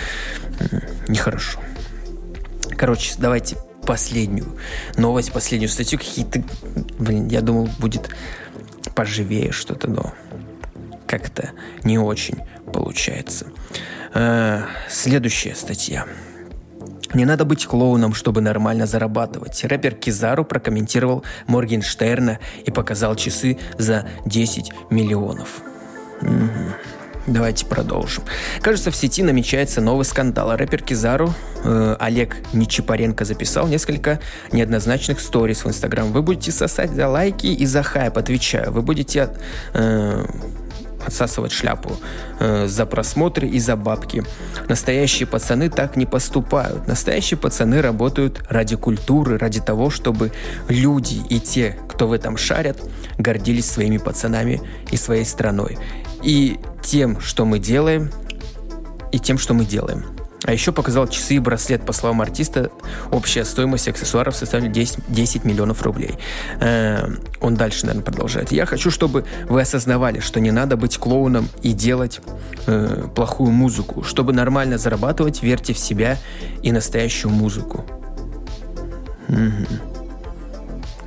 нехорошо. 1.09 1.61
Короче, 2.77 3.15
давайте 3.19 3.57
последнюю 3.87 4.57
новость, 4.97 5.33
последнюю 5.33 5.69
статью. 5.69 5.99
Какие-то, 5.99 6.43
блин, 6.99 7.29
я 7.29 7.41
думал, 7.41 7.69
будет 7.79 8.11
поживее 8.95 9.53
что-то, 9.53 9.89
но 9.89 10.13
как-то 11.07 11.51
не 11.85 11.99
очень 11.99 12.39
получается. 12.73 13.47
Э, 14.15 14.63
следующая 14.89 15.55
статья. 15.55 16.07
Не 17.15 17.25
надо 17.25 17.45
быть 17.45 17.67
клоуном, 17.67 18.15
чтобы 18.15 18.41
нормально 18.41 18.87
зарабатывать. 18.87 19.65
Рэпер 19.65 19.95
Кизару 19.95 20.45
прокомментировал 20.45 21.25
Моргенштерна 21.47 22.39
и 22.65 22.71
показал 22.71 23.15
часы 23.17 23.59
за 23.79 24.07
10 24.25 24.73
миллионов. 24.91 25.63
Угу. 26.23 26.75
Давайте 27.27 27.67
продолжим. 27.67 28.23
Кажется, 28.61 28.93
в 28.93 28.97
сети 28.97 29.23
намечается 29.23 29.81
новый 29.81 30.05
скандал. 30.05 30.57
Рэпер 30.57 30.83
Кизару 30.83 31.35
э, 31.65 31.97
Олег 31.99 32.37
Нечипаренко 32.53 33.25
записал 33.25 33.67
несколько 33.67 34.21
неоднозначных 34.53 35.19
сториз 35.19 35.65
в 35.65 35.69
Инстаграм. 35.69 36.13
Вы 36.13 36.23
будете 36.23 36.53
сосать 36.53 36.93
за 36.93 37.09
лайки 37.09 37.49
и 37.49 37.67
за 37.67 37.83
хайп, 37.83 38.17
отвечаю. 38.17 38.71
Вы 38.71 38.83
будете 38.83 39.31
э, 39.75 40.25
отсасывать 41.07 41.53
шляпу 41.53 41.97
э, 42.41 42.67
за 42.67 42.87
просмотры 42.87 43.49
и 43.49 43.59
за 43.59 43.77
бабки. 43.77 44.25
Настоящие 44.69 45.27
пацаны 45.27 45.71
так 45.71 45.97
не 45.97 46.07
поступают. 46.07 46.87
Настоящие 46.87 47.39
пацаны 47.39 47.81
работают 47.81 48.43
ради 48.49 48.77
культуры, 48.77 49.39
ради 49.39 49.61
того, 49.61 49.91
чтобы 49.91 50.33
люди 50.69 51.21
и 51.31 51.41
те, 51.41 51.79
кто 51.89 52.09
в 52.09 52.13
этом 52.13 52.37
шарят, 52.37 52.79
гордились 53.19 53.71
своими 53.71 53.99
пацанами 53.99 54.61
и 54.91 54.97
своей 54.97 55.25
страной. 55.25 55.79
И 56.23 56.59
тем, 56.83 57.21
что 57.21 57.45
мы 57.45 57.59
делаем, 57.59 58.11
и 59.13 59.19
тем, 59.19 59.39
что 59.39 59.55
мы 59.55 59.65
делаем. 59.65 60.05
А 60.47 60.53
еще 60.53 60.73
показал 60.73 61.09
часы 61.09 61.35
и 61.35 61.39
браслет. 61.39 61.85
По 61.85 61.93
словам 61.93 62.21
артиста, 62.21 62.71
общая 63.11 63.45
стоимость 63.45 63.89
аксессуаров 63.89 64.37
составляет 64.37 64.73
10, 64.73 64.99
10 65.09 65.45
миллионов 65.45 65.83
рублей. 65.83 66.19
Э, 66.61 67.09
он 67.41 67.55
дальше, 67.55 67.87
наверное, 67.87 68.05
продолжает. 68.05 68.53
Я 68.53 68.65
хочу, 68.65 68.91
чтобы 68.91 69.25
вы 69.49 69.61
осознавали, 69.61 70.21
что 70.21 70.41
не 70.41 70.53
надо 70.53 70.77
быть 70.77 70.99
клоуном 70.99 71.49
и 71.63 71.73
делать 71.73 72.21
э, 72.67 73.09
плохую 73.15 73.51
музыку. 73.51 74.03
Чтобы 74.03 74.33
нормально 74.33 74.79
зарабатывать, 74.79 75.43
верьте 75.43 75.73
в 75.75 75.79
себя 75.79 76.17
и 76.63 76.71
настоящую 76.71 77.33
музыку. 77.33 77.85
Угу. 79.29 79.67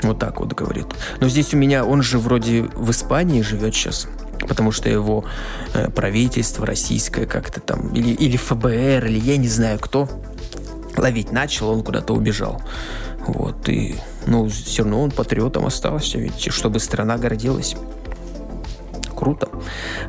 Вот 0.03 0.19
так 0.19 0.39
вот 0.39 0.53
говорит. 0.53 0.87
Но 1.19 1.29
здесь 1.29 1.53
у 1.53 1.57
меня, 1.57 1.85
он 1.85 2.01
же 2.01 2.19
вроде 2.19 2.63
в 2.75 2.91
Испании 2.91 3.41
живет 3.41 3.73
сейчас 3.73 4.07
потому 4.47 4.71
что 4.71 4.89
его 4.89 5.25
э, 5.73 5.89
правительство 5.89 6.65
российское 6.65 7.25
как-то 7.25 7.59
там, 7.59 7.93
или, 7.93 8.09
или 8.09 8.37
ФБР, 8.37 9.05
или 9.05 9.19
я 9.19 9.37
не 9.37 9.47
знаю 9.47 9.79
кто, 9.79 10.09
ловить 10.97 11.31
начал, 11.31 11.69
он 11.69 11.83
куда-то 11.83 12.13
убежал. 12.13 12.61
Вот, 13.27 13.67
и, 13.69 13.95
ну, 14.25 14.47
все 14.49 14.83
равно 14.83 15.03
он 15.03 15.11
патриотом 15.11 15.65
остался, 15.65 16.17
ведь, 16.17 16.51
чтобы 16.51 16.79
страна 16.79 17.17
гордилась. 17.17 17.75
Круто. 19.15 19.49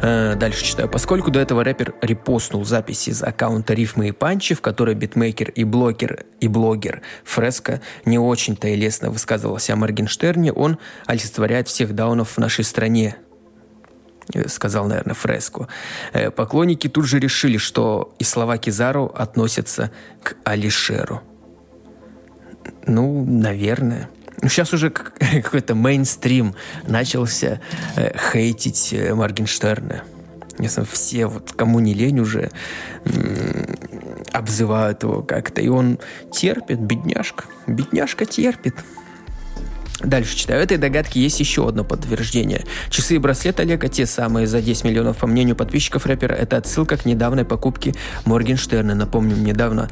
Э, 0.03 0.37
дальше 0.37 0.65
читаю. 0.65 0.89
Поскольку 0.89 1.33
до 1.33 1.41
этого 1.41 1.65
рэпер 1.65 1.95
репостнул 2.01 2.65
записи 2.65 3.11
из 3.11 3.25
аккаунта 3.25 3.75
Рифмы 3.75 4.09
и 4.09 4.13
Панчи, 4.13 4.55
в 4.55 4.61
которой 4.61 4.95
битмейкер 4.95 5.51
и 5.51 5.65
блогер, 5.65 6.27
и 6.39 6.47
блогер 6.47 7.03
Фреско 7.25 7.81
не 8.05 8.21
очень-то 8.21 8.69
и 8.69 8.77
лестно 8.77 9.11
высказывался 9.11 9.73
о 9.73 9.77
Моргенштерне, 9.77 10.53
он 10.53 10.79
олицетворяет 11.07 11.67
всех 11.67 11.93
даунов 11.93 12.31
в 12.31 12.39
нашей 12.39 12.63
стране, 12.63 13.17
сказал, 14.49 14.87
наверное, 14.87 15.15
Фреско. 15.15 15.69
Э, 16.13 16.31
поклонники 16.31 16.89
тут 16.89 17.07
же 17.07 17.19
решили, 17.19 17.59
что 17.59 18.15
и 18.19 18.25
слова 18.25 18.59
Кизару 18.59 19.07
относятся 19.07 19.91
к 20.23 20.37
Алишеру. 20.45 21.23
Ну, 22.87 23.25
наверное. 23.25 24.09
Ну, 24.43 24.49
сейчас 24.49 24.73
уже 24.73 24.91
какой-то 25.43 25.75
мейнстрим 25.75 26.55
начался 26.87 27.61
э, 27.97 28.17
хейтить 28.33 28.93
э, 28.93 29.15
Моргенштерна. 29.15 30.05
Все, 30.91 31.27
вот 31.27 31.53
кому 31.53 31.81
не 31.81 31.95
лень 31.95 32.21
уже, 32.21 32.51
обзывают 34.31 35.03
его 35.03 35.23
как-то. 35.23 35.63
И 35.63 35.69
он 35.69 35.99
терпит, 36.31 36.81
бедняжка. 36.81 37.45
Бедняжка 37.67 38.27
терпит. 38.27 38.75
Дальше 40.03 40.37
читаю. 40.37 40.63
Этой 40.63 40.79
догадки 40.79 41.19
есть 41.19 41.41
еще 41.41 41.69
одно 41.69 41.85
подтверждение. 41.85 42.65
Часы 42.89 43.17
и 43.17 43.19
браслет 43.19 43.61
Олега, 43.61 43.89
те 43.89 44.07
самые 44.07 44.47
за 44.47 44.63
10 44.63 44.85
миллионов, 44.85 45.19
по 45.19 45.27
мнению 45.27 45.57
подписчиков 45.57 46.07
рэпера, 46.07 46.33
это 46.33 46.57
отсылка 46.57 46.97
к 46.97 47.05
недавней 47.05 47.45
покупке 47.45 47.95
Моргенштерна. 48.25 48.95
Напомним, 48.95 49.45
недавно, 49.45 49.91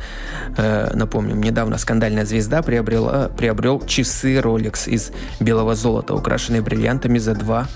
э, 0.56 0.90
напомним, 0.94 1.42
недавно 1.42 1.76
скандальная 1.76 2.24
звезда 2.24 2.62
приобрела, 2.62 3.28
приобрел 3.28 3.84
часы 3.86 4.36
Rolex 4.38 4.88
из 4.88 5.12
белого 5.40 5.74
золота, 5.74 6.14
украшенные 6.14 6.62
бриллиантами 6.62 7.18
за 7.18 7.34
2 7.34 7.68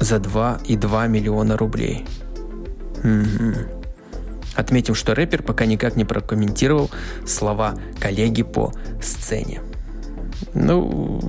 за 0.00 0.16
2,2 0.16 1.08
миллиона 1.08 1.56
рублей. 1.56 2.06
Угу. 2.98 3.54
Отметим, 4.54 4.94
что 4.94 5.14
рэпер 5.14 5.42
пока 5.42 5.66
никак 5.66 5.96
не 5.96 6.04
прокомментировал 6.04 6.90
слова 7.26 7.74
коллеги 8.00 8.42
по 8.42 8.72
сцене. 9.02 9.60
Ну, 10.54 11.20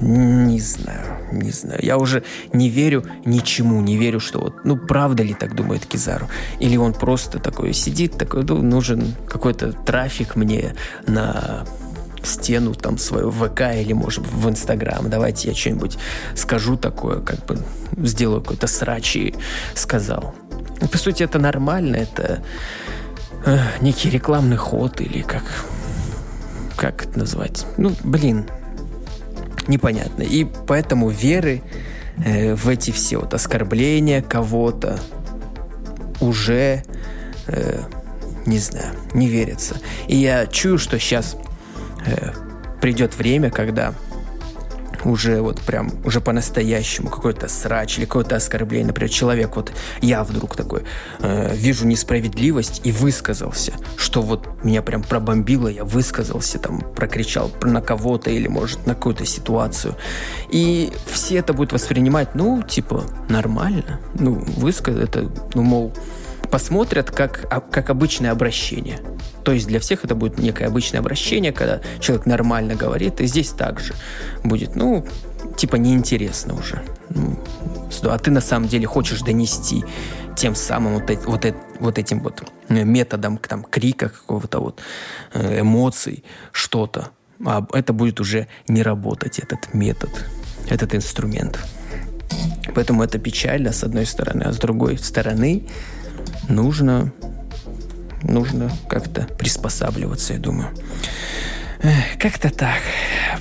не 0.00 0.60
знаю, 0.60 1.18
не 1.32 1.50
знаю. 1.50 1.80
Я 1.82 1.96
уже 1.96 2.24
не 2.52 2.68
верю 2.68 3.04
ничему, 3.24 3.80
не 3.80 3.96
верю, 3.96 4.20
что 4.20 4.40
вот, 4.40 4.64
ну, 4.64 4.76
правда 4.76 5.22
ли 5.22 5.34
так 5.34 5.54
думает 5.54 5.86
Кизару? 5.86 6.28
Или 6.60 6.76
он 6.76 6.92
просто 6.92 7.38
такой 7.38 7.72
сидит, 7.72 8.18
такой, 8.18 8.44
ну, 8.44 8.62
нужен 8.62 9.14
какой-то 9.28 9.72
трафик 9.72 10.36
мне 10.36 10.74
на 11.06 11.64
стену 12.24 12.74
там 12.74 12.98
свою 12.98 13.30
ВК 13.30 13.62
или, 13.74 13.92
может, 13.92 14.26
в 14.26 14.48
Инстаграм. 14.48 15.08
Давайте 15.08 15.48
я 15.48 15.54
что-нибудь 15.54 15.98
скажу 16.34 16.76
такое, 16.76 17.20
как 17.20 17.44
бы 17.46 17.58
сделаю 17.96 18.40
какой-то 18.40 18.66
срач 18.66 19.16
и 19.16 19.34
сказал. 19.74 20.34
По 20.90 20.98
сути, 20.98 21.22
это 21.22 21.38
нормально, 21.38 21.96
это 21.96 22.42
э, 23.44 23.58
некий 23.80 24.10
рекламный 24.10 24.56
ход 24.56 25.00
или 25.00 25.22
как 25.22 25.42
как 26.82 27.04
это 27.06 27.16
назвать? 27.16 27.64
Ну, 27.76 27.92
блин, 28.02 28.44
непонятно. 29.68 30.24
И 30.24 30.44
поэтому 30.66 31.10
веры 31.10 31.62
э, 32.24 32.56
в 32.56 32.68
эти 32.68 32.90
все 32.90 33.18
вот 33.18 33.34
оскорбления 33.34 34.20
кого-то 34.20 34.98
уже 36.20 36.82
э, 37.46 37.82
не 38.46 38.58
знаю, 38.58 38.96
не 39.14 39.28
верится. 39.28 39.76
И 40.08 40.16
я 40.16 40.48
чую, 40.48 40.76
что 40.76 40.98
сейчас 40.98 41.36
э, 42.04 42.32
придет 42.80 43.16
время, 43.16 43.52
когда 43.52 43.94
уже 45.04 45.40
вот 45.40 45.60
прям, 45.60 45.90
уже 46.04 46.20
по-настоящему 46.20 47.08
какой-то 47.08 47.48
срач 47.48 47.98
или 47.98 48.04
какое-то 48.04 48.36
оскорбление. 48.36 48.88
Например, 48.88 49.10
человек, 49.10 49.56
вот 49.56 49.72
я 50.00 50.24
вдруг 50.24 50.56
такой 50.56 50.82
э, 51.20 51.54
вижу 51.54 51.86
несправедливость 51.86 52.80
и 52.84 52.92
высказался, 52.92 53.72
что 53.96 54.22
вот 54.22 54.48
меня 54.64 54.82
прям 54.82 55.02
пробомбило, 55.02 55.68
я 55.68 55.84
высказался, 55.84 56.58
там, 56.58 56.80
прокричал 56.80 57.50
на 57.62 57.80
кого-то 57.80 58.30
или, 58.30 58.48
может, 58.48 58.86
на 58.86 58.94
какую-то 58.94 59.24
ситуацию. 59.24 59.96
И 60.50 60.92
все 61.06 61.36
это 61.36 61.52
будут 61.52 61.72
воспринимать, 61.72 62.34
ну, 62.34 62.62
типа, 62.62 63.04
нормально. 63.28 64.00
Ну, 64.14 64.34
высказать 64.56 65.08
это, 65.08 65.30
ну, 65.54 65.62
мол, 65.62 65.92
посмотрят 66.50 67.10
как, 67.10 67.46
а, 67.50 67.60
как 67.60 67.90
обычное 67.90 68.30
обращение. 68.30 69.00
То 69.44 69.52
есть 69.52 69.66
для 69.66 69.80
всех 69.80 70.04
это 70.04 70.14
будет 70.14 70.38
некое 70.38 70.66
обычное 70.66 71.00
обращение, 71.00 71.52
когда 71.52 71.80
человек 72.00 72.26
нормально 72.26 72.74
говорит, 72.74 73.20
и 73.20 73.26
здесь 73.26 73.50
также 73.50 73.94
будет, 74.44 74.76
ну, 74.76 75.06
типа 75.56 75.76
неинтересно 75.76 76.54
уже. 76.54 76.82
Ну, 77.10 77.38
а 78.04 78.18
ты 78.18 78.30
на 78.30 78.40
самом 78.40 78.68
деле 78.68 78.86
хочешь 78.86 79.20
донести 79.20 79.84
тем 80.36 80.54
самым 80.54 80.94
вот, 80.94 81.10
вот, 81.26 81.54
вот 81.80 81.98
этим 81.98 82.20
вот 82.20 82.42
э, 82.68 82.84
методом 82.84 83.38
там, 83.38 83.64
крика 83.64 84.08
какого-то 84.08 84.60
вот, 84.60 84.80
э, 85.34 85.60
эмоций, 85.60 86.24
что-то. 86.52 87.10
А 87.44 87.66
это 87.72 87.92
будет 87.92 88.20
уже 88.20 88.46
не 88.68 88.82
работать, 88.82 89.38
этот 89.38 89.74
метод, 89.74 90.10
этот 90.68 90.94
инструмент. 90.94 91.58
Поэтому 92.74 93.02
это 93.02 93.18
печально, 93.18 93.72
с 93.72 93.82
одной 93.84 94.06
стороны, 94.06 94.44
а 94.44 94.52
с 94.52 94.58
другой 94.58 94.98
стороны, 94.98 95.68
нужно, 96.48 97.12
нужно 98.22 98.70
как-то 98.88 99.22
приспосабливаться, 99.22 100.34
я 100.34 100.38
думаю. 100.38 100.68
Как-то 102.18 102.50
так. 102.50 102.80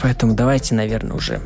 Поэтому 0.01 0.33
давайте, 0.33 0.73
наверное, 0.73 1.15
уже 1.15 1.41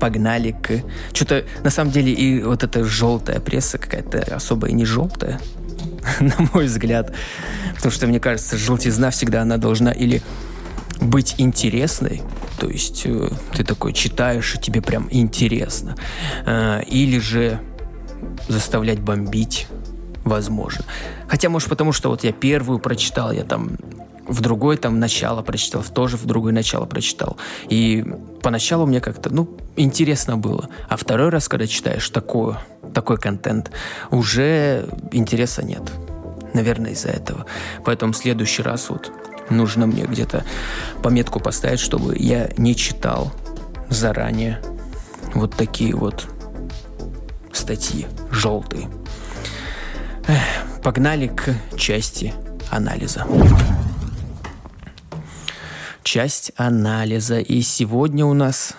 погнали 0.00 0.50
к... 0.50 0.82
Что-то, 1.12 1.44
на 1.62 1.70
самом 1.70 1.92
деле, 1.92 2.12
и 2.12 2.42
вот 2.42 2.64
эта 2.64 2.84
желтая 2.84 3.40
пресса 3.40 3.78
какая-то 3.78 4.34
особо 4.34 4.68
и 4.68 4.72
не 4.72 4.84
желтая, 4.84 5.40
на 6.20 6.34
мой 6.52 6.66
взгляд. 6.66 7.14
Потому 7.76 7.92
что, 7.92 8.06
мне 8.06 8.20
кажется, 8.20 8.56
желтизна 8.56 9.10
всегда 9.10 9.42
она 9.42 9.56
должна 9.56 9.92
или 9.92 10.22
быть 11.00 11.34
интересной, 11.38 12.22
то 12.58 12.68
есть 12.68 13.02
э, 13.04 13.28
ты 13.54 13.64
такой 13.64 13.92
читаешь, 13.92 14.54
и 14.54 14.58
тебе 14.58 14.80
прям 14.80 15.08
интересно, 15.10 15.96
э, 16.46 16.82
или 16.86 17.18
же 17.18 17.60
заставлять 18.48 19.00
бомбить, 19.00 19.66
возможно. 20.24 20.84
Хотя, 21.28 21.48
может, 21.48 21.68
потому 21.68 21.92
что 21.92 22.10
вот 22.10 22.24
я 22.24 22.32
первую 22.32 22.78
прочитал, 22.78 23.32
я 23.32 23.44
там 23.44 23.76
в 24.26 24.40
другой 24.40 24.76
там 24.76 24.98
начало 24.98 25.42
прочитал, 25.42 25.82
тоже 25.82 26.16
в 26.16 26.24
другое 26.24 26.52
начало 26.52 26.86
прочитал. 26.86 27.36
И 27.68 28.04
поначалу 28.42 28.86
мне 28.86 29.00
как-то, 29.00 29.30
ну, 29.30 29.56
интересно 29.76 30.36
было. 30.36 30.68
А 30.88 30.96
второй 30.96 31.28
раз, 31.28 31.48
когда 31.48 31.66
читаешь 31.66 32.08
такое, 32.08 32.58
такой 32.94 33.18
контент, 33.18 33.70
уже 34.10 34.88
интереса 35.12 35.62
нет. 35.62 35.82
Наверное, 36.54 36.92
из-за 36.92 37.08
этого. 37.08 37.46
Поэтому 37.84 38.12
в 38.12 38.16
следующий 38.16 38.62
раз 38.62 38.88
вот 38.88 39.12
нужно 39.50 39.86
мне 39.86 40.04
где-то 40.04 40.44
пометку 41.02 41.40
поставить, 41.40 41.80
чтобы 41.80 42.16
я 42.16 42.48
не 42.56 42.74
читал 42.74 43.32
заранее 43.90 44.60
вот 45.34 45.54
такие 45.54 45.94
вот 45.94 46.26
статьи 47.52 48.06
желтые. 48.30 48.88
Погнали 50.82 51.28
к 51.28 51.54
части 51.76 52.34
анализа. 52.70 53.26
Часть 56.02 56.52
анализа. 56.56 57.40
И 57.40 57.62
сегодня 57.62 58.24
у 58.26 58.34
нас 58.34 58.74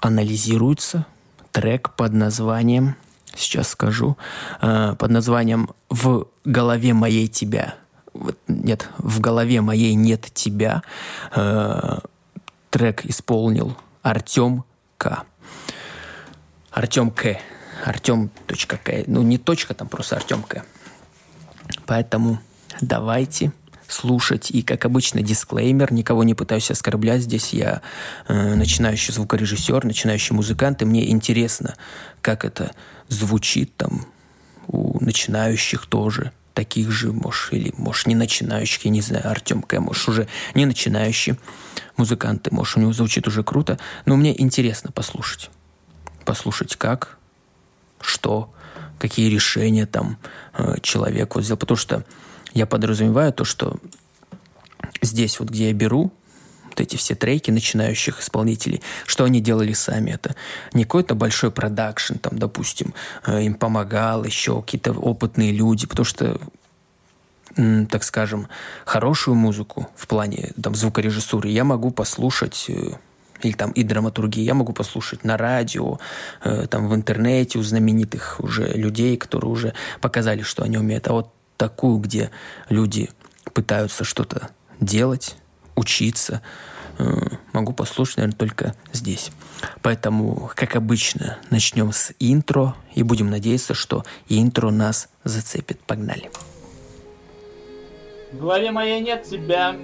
анализируется 0.00 1.06
трек 1.52 1.90
под 1.96 2.12
названием, 2.12 2.96
сейчас 3.34 3.68
скажу, 3.68 4.16
э, 4.60 4.94
под 4.98 5.10
названием 5.10 5.70
«В 5.88 6.26
голове 6.44 6.94
моей 6.94 7.28
тебя». 7.28 7.74
Нет, 8.48 8.88
«В 8.98 9.20
голове 9.20 9.60
моей 9.60 9.94
нет 9.94 10.30
тебя». 10.34 10.82
Э, 11.34 11.98
трек 12.70 13.06
исполнил 13.06 13.76
Артем 14.02 14.64
К. 14.98 15.24
Артем 16.70 17.10
К. 17.10 17.38
Артем.к. 17.84 19.04
Ну, 19.06 19.22
не 19.22 19.38
точка, 19.38 19.74
там 19.74 19.88
просто 19.88 20.16
Артем. 20.16 20.44
Поэтому 21.86 22.40
давайте 22.80 23.52
слушать. 23.86 24.50
И, 24.50 24.62
как 24.62 24.86
обычно, 24.86 25.22
дисклеймер. 25.22 25.92
Никого 25.92 26.24
не 26.24 26.34
пытаюсь 26.34 26.70
оскорблять. 26.70 27.22
Здесь 27.22 27.52
я 27.52 27.82
э, 28.26 28.54
начинающий 28.54 29.12
звукорежиссер, 29.12 29.84
начинающий 29.84 30.34
музыкант, 30.34 30.80
и 30.80 30.86
мне 30.86 31.10
интересно, 31.10 31.76
как 32.22 32.44
это 32.44 32.72
звучит 33.08 33.76
там 33.76 34.06
у 34.66 35.02
начинающих 35.04 35.86
тоже 35.86 36.32
таких 36.54 36.90
же, 36.90 37.12
может, 37.12 37.52
или, 37.52 37.74
может, 37.76 38.06
не 38.06 38.14
начинающих, 38.14 38.84
я 38.86 38.90
не 38.90 39.02
знаю, 39.02 39.28
Артем 39.28 39.64
может, 39.80 40.08
уже 40.08 40.28
не 40.54 40.64
начинающий 40.64 41.36
музыканты, 41.96 42.54
может, 42.54 42.76
у 42.76 42.80
него 42.80 42.92
звучит 42.92 43.26
уже 43.26 43.42
круто, 43.42 43.78
но 44.06 44.16
мне 44.16 44.40
интересно 44.40 44.90
послушать. 44.90 45.50
Послушать 46.24 46.76
как, 46.76 47.18
что, 48.04 48.52
какие 48.98 49.28
решения 49.28 49.86
там 49.86 50.18
э, 50.56 50.76
человек 50.82 51.34
вот 51.34 51.44
сделал. 51.44 51.58
Потому 51.58 51.76
что 51.76 52.04
я 52.52 52.66
подразумеваю 52.66 53.32
то, 53.32 53.44
что 53.44 53.76
здесь 55.02 55.40
вот, 55.40 55.50
где 55.50 55.68
я 55.68 55.72
беру 55.72 56.12
вот 56.68 56.80
эти 56.80 56.96
все 56.96 57.14
треки 57.14 57.50
начинающих 57.50 58.20
исполнителей, 58.20 58.82
что 59.06 59.24
они 59.24 59.40
делали 59.40 59.72
сами. 59.72 60.10
Это 60.10 60.34
не 60.72 60.84
какой-то 60.84 61.14
большой 61.14 61.50
продакшн, 61.50 62.14
там, 62.14 62.38
допустим, 62.38 62.94
э, 63.26 63.42
им 63.42 63.54
помогал 63.54 64.24
еще 64.24 64.60
какие-то 64.60 64.92
опытные 64.92 65.52
люди, 65.52 65.86
потому 65.86 66.04
что 66.04 66.40
так 67.88 68.02
скажем, 68.02 68.48
хорошую 68.84 69.36
музыку 69.36 69.88
в 69.94 70.08
плане 70.08 70.52
там, 70.60 70.74
звукорежиссуры 70.74 71.48
я 71.50 71.62
могу 71.62 71.92
послушать 71.92 72.66
э, 72.68 72.94
или 73.42 73.52
там 73.52 73.70
и 73.72 73.82
драматургии 73.82 74.42
я 74.42 74.54
могу 74.54 74.72
послушать 74.72 75.24
на 75.24 75.36
радио, 75.36 75.98
э, 76.42 76.66
там 76.68 76.88
в 76.88 76.94
интернете 76.94 77.58
у 77.58 77.62
знаменитых 77.62 78.36
уже 78.40 78.68
людей, 78.72 79.16
которые 79.16 79.50
уже 79.50 79.74
показали, 80.00 80.42
что 80.42 80.62
они 80.62 80.78
умеют. 80.78 81.08
А 81.08 81.12
вот 81.12 81.32
такую, 81.56 81.98
где 81.98 82.30
люди 82.68 83.10
пытаются 83.52 84.04
что-то 84.04 84.50
делать, 84.80 85.36
учиться, 85.76 86.42
э, 86.98 87.04
могу 87.52 87.72
послушать, 87.72 88.18
наверное, 88.18 88.36
только 88.36 88.74
здесь. 88.92 89.30
Поэтому, 89.82 90.50
как 90.54 90.76
обычно, 90.76 91.38
начнем 91.50 91.92
с 91.92 92.12
интро 92.18 92.76
и 92.94 93.02
будем 93.02 93.30
надеяться, 93.30 93.74
что 93.74 94.04
интро 94.28 94.70
нас 94.70 95.08
зацепит. 95.24 95.80
Погнали. 95.80 96.30
В 98.32 98.38
голове 98.38 98.72
моей 98.72 99.00
нет 99.00 99.24
тебя, 99.24 99.76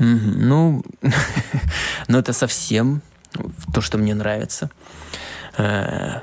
Ну, 0.00 0.82
ну 2.08 2.18
это 2.18 2.32
совсем 2.32 3.02
то, 3.72 3.82
что 3.82 3.98
мне 3.98 4.14
нравится. 4.14 4.70
Э, 5.58 6.20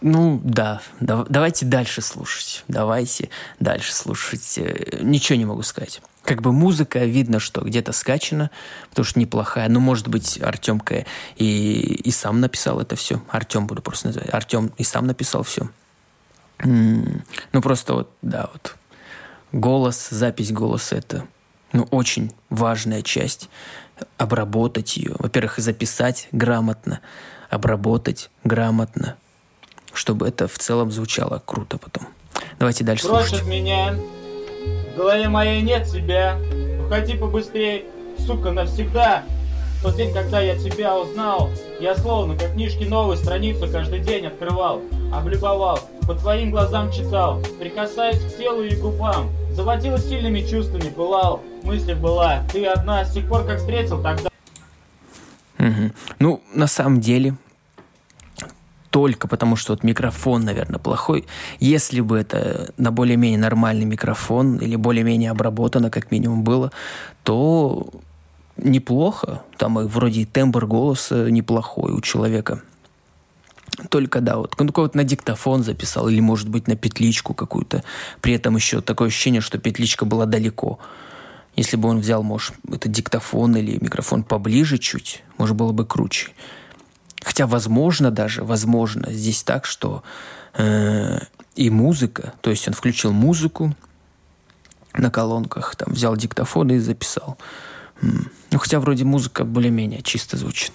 ну, 0.00 0.40
да, 0.42 0.80
да, 0.98 1.26
давайте 1.28 1.66
дальше 1.66 2.00
слушать. 2.00 2.64
Давайте 2.68 3.28
дальше 3.60 3.92
слушать. 3.92 4.56
Э, 4.56 4.98
ничего 5.02 5.36
не 5.38 5.44
могу 5.44 5.62
сказать. 5.62 6.00
Как 6.22 6.40
бы 6.40 6.52
музыка, 6.52 7.00
видно, 7.00 7.38
что 7.38 7.60
где-то 7.60 7.92
скачана, 7.92 8.50
потому 8.88 9.04
что 9.04 9.20
неплохая. 9.20 9.68
Ну, 9.68 9.80
может 9.80 10.08
быть, 10.08 10.40
Артемка 10.40 11.04
и, 11.36 12.00
и 12.02 12.10
сам 12.10 12.40
написал 12.40 12.80
это 12.80 12.96
все. 12.96 13.22
Артем 13.28 13.66
буду 13.66 13.82
просто 13.82 14.08
называть. 14.08 14.32
Артем 14.32 14.72
и 14.78 14.84
сам 14.84 15.06
написал 15.06 15.42
все. 15.42 15.68
Ну, 16.64 17.62
просто 17.62 17.92
вот, 17.92 18.10
да, 18.22 18.48
вот. 18.52 18.76
Голос, 19.52 20.08
запись 20.10 20.52
голоса— 20.52 20.96
это 20.96 21.26
ну, 21.72 21.86
очень 21.90 22.32
важная 22.48 23.02
часть. 23.02 23.48
Обработать 24.16 24.96
ее. 24.96 25.14
Во-первых, 25.18 25.58
записать 25.58 26.28
грамотно, 26.32 27.00
обработать 27.50 28.30
грамотно, 28.44 29.16
чтобы 29.92 30.26
это 30.26 30.48
в 30.48 30.58
целом 30.58 30.90
звучало 30.90 31.42
круто 31.44 31.76
потом. 31.76 32.06
Давайте 32.58 32.84
дальше 32.84 33.06
Бросит 33.06 33.28
слушать. 33.28 33.46
меня, 33.46 33.94
в 34.94 34.96
голове 34.96 35.28
моей 35.28 35.60
нет 35.62 35.86
тебя, 35.86 36.38
уходи 36.84 37.16
побыстрее, 37.16 37.84
сука, 38.18 38.52
навсегда. 38.52 39.24
В 39.78 39.82
тот 39.82 39.96
день, 39.96 40.12
когда 40.12 40.40
я 40.40 40.58
тебя 40.58 40.98
узнал, 40.98 41.50
я 41.80 41.94
словно 41.96 42.36
как 42.36 42.52
книжки 42.52 42.84
новую 42.84 43.16
страницу 43.16 43.66
каждый 43.70 44.00
день 44.00 44.26
открывал, 44.26 44.82
облюбовал, 45.12 45.80
по 46.06 46.14
твоим 46.14 46.50
глазам 46.50 46.90
читал, 46.92 47.42
прикасаясь 47.58 48.20
к 48.20 48.36
телу 48.36 48.62
и 48.62 48.74
губам, 48.76 49.30
заводила 49.52 49.98
сильными 49.98 50.40
чувствами, 50.40 50.90
пылал, 50.90 51.42
мысль 51.62 51.94
была, 51.94 52.42
ты 52.52 52.66
одна, 52.66 53.04
с 53.04 53.12
тех 53.12 53.28
пор, 53.28 53.44
как 53.44 53.58
встретил, 53.58 54.02
тогда... 54.02 54.30
Угу. 55.58 55.92
Ну, 56.18 56.42
на 56.54 56.66
самом 56.66 57.00
деле, 57.00 57.34
только 58.90 59.28
потому, 59.28 59.56
что 59.56 59.72
вот 59.72 59.84
микрофон, 59.84 60.44
наверное, 60.44 60.78
плохой. 60.78 61.26
Если 61.60 62.00
бы 62.00 62.18
это 62.18 62.72
на 62.76 62.90
более-менее 62.90 63.38
нормальный 63.38 63.84
микрофон 63.84 64.56
или 64.56 64.76
более-менее 64.76 65.30
обработано, 65.30 65.90
как 65.90 66.10
минимум, 66.10 66.42
было, 66.42 66.72
то 67.22 67.88
неплохо. 68.56 69.42
Там 69.56 69.78
вроде 69.86 70.22
и 70.22 70.24
тембр 70.24 70.66
голоса 70.66 71.30
неплохой 71.30 71.92
у 71.92 72.00
человека. 72.00 72.62
Только, 73.88 74.20
да, 74.20 74.36
вот, 74.36 74.54
ну, 74.58 74.70
вот 74.74 74.94
на 74.94 75.04
диктофон 75.04 75.62
записал, 75.62 76.08
или, 76.08 76.20
может 76.20 76.48
быть, 76.48 76.68
на 76.68 76.76
петличку 76.76 77.34
какую-то. 77.34 77.82
При 78.20 78.34
этом 78.34 78.56
еще 78.56 78.80
такое 78.80 79.08
ощущение, 79.08 79.40
что 79.40 79.58
петличка 79.58 80.04
была 80.04 80.26
далеко. 80.26 80.78
Если 81.56 81.76
бы 81.76 81.88
он 81.88 82.00
взял, 82.00 82.22
может, 82.22 82.54
это 82.70 82.88
диктофон 82.88 83.56
или 83.56 83.78
микрофон 83.80 84.22
поближе 84.22 84.78
чуть, 84.78 85.22
может, 85.38 85.56
было 85.56 85.72
бы 85.72 85.86
круче. 85.86 86.28
Хотя, 87.22 87.46
возможно 87.46 88.10
даже, 88.10 88.44
возможно, 88.44 89.12
здесь 89.12 89.42
так, 89.42 89.64
что 89.66 90.02
э, 90.54 91.18
и 91.56 91.70
музыка, 91.70 92.32
то 92.40 92.50
есть 92.50 92.66
он 92.68 92.74
включил 92.74 93.12
музыку 93.12 93.74
на 94.94 95.10
колонках, 95.10 95.76
там 95.76 95.92
взял 95.92 96.16
диктофон 96.16 96.70
и 96.70 96.78
записал. 96.78 97.36
Ну, 98.00 98.58
хотя 98.58 98.80
вроде 98.80 99.04
музыка 99.04 99.44
более-менее 99.44 100.02
чисто 100.02 100.36
звучит. 100.36 100.72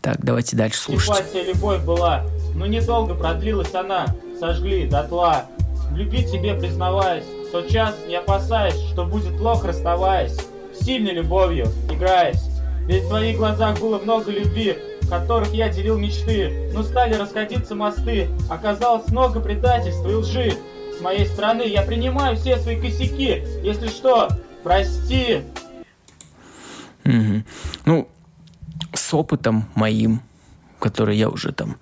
Так, 0.00 0.24
давайте 0.24 0.56
дальше 0.56 0.78
слушать. 0.78 1.16
Симпатия, 1.16 1.52
любовь 1.52 1.82
была, 1.82 2.24
но 2.54 2.66
недолго 2.66 3.14
продлилась 3.14 3.74
она. 3.74 4.06
Сожгли 4.38 4.86
дотла. 4.86 5.46
В 5.90 5.96
любви 5.96 6.24
тебе 6.24 6.54
признаваясь, 6.54 7.24
в 7.24 7.50
тот 7.50 7.68
час 7.68 7.96
не 8.06 8.14
опасаясь, 8.14 8.78
что 8.92 9.04
будет 9.04 9.36
плохо 9.38 9.68
расставаясь. 9.68 10.36
Сильной 10.80 11.12
любовью, 11.12 11.66
играясь. 11.90 12.42
Ведь 12.86 13.04
в 13.04 13.08
твоих 13.08 13.36
глазах 13.36 13.80
было 13.80 13.98
много 13.98 14.30
любви, 14.30 14.76
которых 15.10 15.52
я 15.52 15.68
делил 15.68 15.98
мечты. 15.98 16.70
Но 16.72 16.82
стали 16.82 17.14
расходиться 17.14 17.74
мосты. 17.74 18.28
Оказалось 18.48 19.08
много 19.08 19.40
предательства 19.40 20.08
и 20.08 20.14
лжи. 20.14 20.52
С 20.96 21.00
моей 21.00 21.26
стороны 21.26 21.62
я 21.62 21.82
принимаю 21.82 22.36
все 22.36 22.56
свои 22.58 22.80
косяки. 22.80 23.42
Если 23.62 23.88
что, 23.88 24.28
прости. 24.62 25.42
Угу. 27.04 27.42
Ну, 27.86 28.08
с 29.08 29.14
опытом 29.14 29.64
моим, 29.74 30.20
который 30.78 31.16
я 31.16 31.30
уже 31.30 31.52
там 31.52 31.78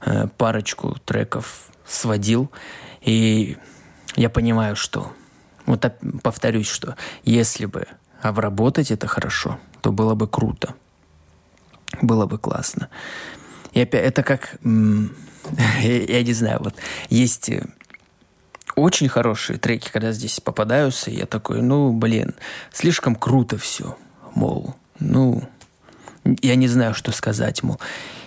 э, 0.00 0.28
парочку 0.38 0.96
треков 1.04 1.68
сводил, 1.86 2.50
и 3.02 3.58
я 4.16 4.30
понимаю, 4.30 4.76
что 4.76 5.12
вот 5.66 5.84
повторюсь, 6.22 6.68
что 6.68 6.96
если 7.22 7.66
бы 7.66 7.86
обработать 8.22 8.90
это 8.90 9.06
хорошо, 9.06 9.58
то 9.82 9.92
было 9.92 10.14
бы 10.14 10.26
круто, 10.26 10.74
было 12.00 12.24
бы 12.24 12.38
классно. 12.38 12.88
И 13.72 13.80
опять 13.82 14.06
это 14.06 14.22
как, 14.22 14.56
я 14.62 16.22
не 16.22 16.32
знаю, 16.32 16.60
вот 16.62 16.76
есть 17.10 17.50
э, 17.50 17.66
очень 18.74 19.10
хорошие 19.10 19.58
треки, 19.58 19.90
когда 19.92 20.12
здесь 20.12 20.40
попадаются, 20.40 21.10
и 21.10 21.16
я 21.16 21.26
такой, 21.26 21.60
ну, 21.60 21.92
блин, 21.92 22.34
слишком 22.72 23.16
круто 23.16 23.58
все, 23.58 23.98
мол, 24.34 24.76
ну, 24.98 25.46
я 26.24 26.54
не 26.54 26.68
знаю, 26.68 26.94
что 26.94 27.12
сказать, 27.12 27.62
мол. 27.62 27.78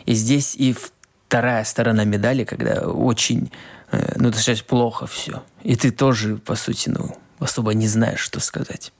И 0.05 0.13
здесь 0.13 0.55
и 0.55 0.75
вторая 1.27 1.63
сторона 1.63 2.03
медали, 2.03 2.43
когда 2.43 2.87
очень, 2.87 3.51
э, 3.91 4.13
ну, 4.17 4.29
достаточно 4.29 4.65
плохо 4.67 5.07
все. 5.07 5.43
И 5.63 5.75
ты 5.75 5.91
тоже, 5.91 6.37
по 6.37 6.55
сути, 6.55 6.89
ну, 6.89 7.17
особо 7.39 7.73
не 7.73 7.87
знаешь, 7.87 8.19
что 8.19 8.39
сказать. 8.39 8.91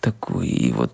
Такой, 0.00 0.48
и 0.48 0.72
вот 0.72 0.92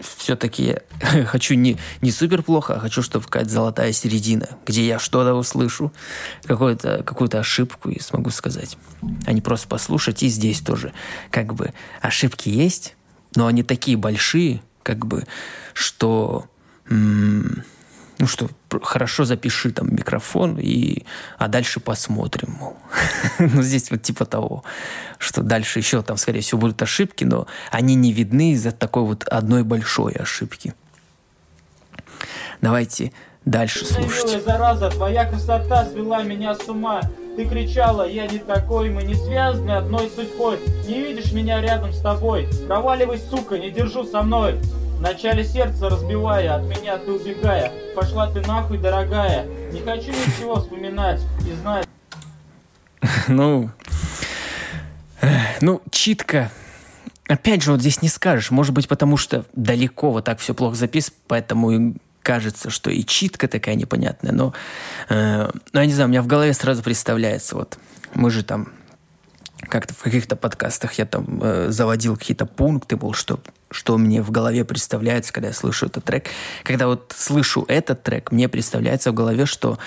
все-таки 0.00 0.64
я 0.64 1.24
хочу 1.26 1.54
не, 1.54 1.76
не 2.00 2.10
супер 2.10 2.42
плохо, 2.42 2.74
а 2.74 2.80
хочу, 2.80 3.02
чтобы 3.02 3.24
какая-то 3.24 3.50
золотая 3.50 3.92
середина, 3.92 4.48
где 4.66 4.86
я 4.86 4.98
что-то 4.98 5.34
услышу, 5.34 5.92
какую-то 6.44 7.02
какую 7.04 7.28
ошибку 7.38 7.90
и 7.90 8.00
смогу 8.00 8.30
сказать. 8.30 8.76
А 9.26 9.32
не 9.32 9.40
просто 9.40 9.68
послушать. 9.68 10.22
И 10.22 10.28
здесь 10.28 10.60
тоже 10.60 10.92
как 11.30 11.54
бы 11.54 11.72
ошибки 12.00 12.48
есть, 12.48 12.96
но 13.34 13.46
они 13.46 13.62
такие 13.62 13.96
большие, 13.96 14.62
как 14.82 15.06
бы, 15.06 15.26
что 15.74 16.46
ну 16.90 18.26
что, 18.26 18.48
хорошо 18.82 19.24
запиши 19.24 19.70
там 19.70 19.94
микрофон, 19.94 20.58
и, 20.58 21.04
а 21.38 21.48
дальше 21.48 21.80
посмотрим, 21.80 22.56
мол. 22.58 22.76
ну, 23.38 23.62
здесь 23.62 23.90
вот 23.90 24.02
типа 24.02 24.26
того, 24.26 24.64
что 25.18 25.42
дальше 25.42 25.78
еще 25.78 26.02
там, 26.02 26.16
скорее 26.16 26.40
всего, 26.40 26.60
будут 26.60 26.82
ошибки, 26.82 27.24
но 27.24 27.46
они 27.70 27.94
не 27.94 28.12
видны 28.12 28.52
из-за 28.52 28.72
такой 28.72 29.04
вот 29.04 29.24
одной 29.24 29.62
большой 29.62 30.12
ошибки. 30.12 30.74
Давайте 32.60 33.12
дальше 33.44 33.84
слушать. 33.84 34.24
Милая 34.24 34.40
зараза, 34.40 34.90
твоя 34.90 35.24
красота 35.24 35.86
свела 35.86 36.22
меня 36.24 36.56
с 36.56 36.68
ума. 36.68 37.02
Ты 37.36 37.48
кричала, 37.48 38.08
я 38.08 38.26
не 38.26 38.40
такой, 38.40 38.90
мы 38.90 39.04
не 39.04 39.14
связаны 39.14 39.70
одной 39.70 40.10
судьбой. 40.10 40.58
Не 40.88 41.02
видишь 41.02 41.30
меня 41.30 41.60
рядом 41.60 41.92
с 41.92 42.00
тобой. 42.00 42.48
Проваливай, 42.66 43.18
сука, 43.18 43.58
не 43.58 43.70
держу 43.70 44.04
со 44.04 44.22
мной. 44.22 44.58
Вначале 44.98 45.44
сердце 45.44 45.88
разбивая, 45.88 46.56
от 46.56 46.64
меня 46.64 46.98
ты 46.98 47.12
убегая. 47.12 47.72
Пошла 47.94 48.28
ты 48.32 48.40
нахуй, 48.40 48.78
дорогая. 48.78 49.46
Не 49.72 49.80
хочу 49.80 50.10
ничего 50.10 50.60
вспоминать 50.60 51.20
и 51.46 51.54
знать. 51.54 51.86
Ну, 53.28 53.70
ну, 55.60 55.82
читка. 55.90 56.50
Опять 57.28 57.62
же, 57.62 57.72
вот 57.72 57.80
здесь 57.80 58.02
не 58.02 58.08
скажешь. 58.08 58.50
Может 58.50 58.74
быть, 58.74 58.88
потому 58.88 59.16
что 59.16 59.44
далеко 59.52 60.10
вот 60.10 60.24
так 60.24 60.40
все 60.40 60.54
плохо 60.54 60.74
записано, 60.74 61.16
поэтому 61.28 61.70
и 61.70 61.94
кажется, 62.22 62.70
что 62.70 62.90
и 62.90 63.04
читка 63.04 63.46
такая 63.46 63.74
непонятная. 63.74 64.32
Но, 64.32 64.52
э, 65.08 65.48
ну, 65.72 65.80
я 65.80 65.86
не 65.86 65.92
знаю, 65.92 66.08
у 66.08 66.10
меня 66.10 66.22
в 66.22 66.26
голове 66.26 66.52
сразу 66.54 66.82
представляется, 66.82 67.54
вот 67.54 67.78
мы 68.14 68.30
же 68.30 68.42
там 68.42 68.72
как-то 69.60 69.94
в 69.94 70.02
каких-то 70.02 70.36
подкастах 70.36 70.94
я 70.94 71.06
там 71.06 71.40
э, 71.42 71.66
заводил 71.70 72.16
какие-то 72.16 72.46
пункты, 72.46 72.96
был, 72.96 73.12
что, 73.12 73.40
что 73.70 73.98
мне 73.98 74.22
в 74.22 74.30
голове 74.30 74.64
представляется, 74.64 75.32
когда 75.32 75.48
я 75.48 75.54
слышу 75.54 75.86
этот 75.86 76.04
трек. 76.04 76.28
Когда 76.62 76.86
вот 76.86 77.14
слышу 77.16 77.64
этот 77.68 78.02
трек, 78.02 78.32
мне 78.32 78.48
представляется 78.48 79.12
в 79.12 79.14
голове, 79.14 79.46
что 79.46 79.78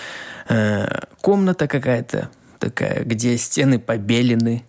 э, 0.49 1.01
комната 1.21 1.67
какая-то 1.67 2.29
такая, 2.59 3.03
где 3.03 3.37
стены 3.37 3.79
побелены, 3.79 4.63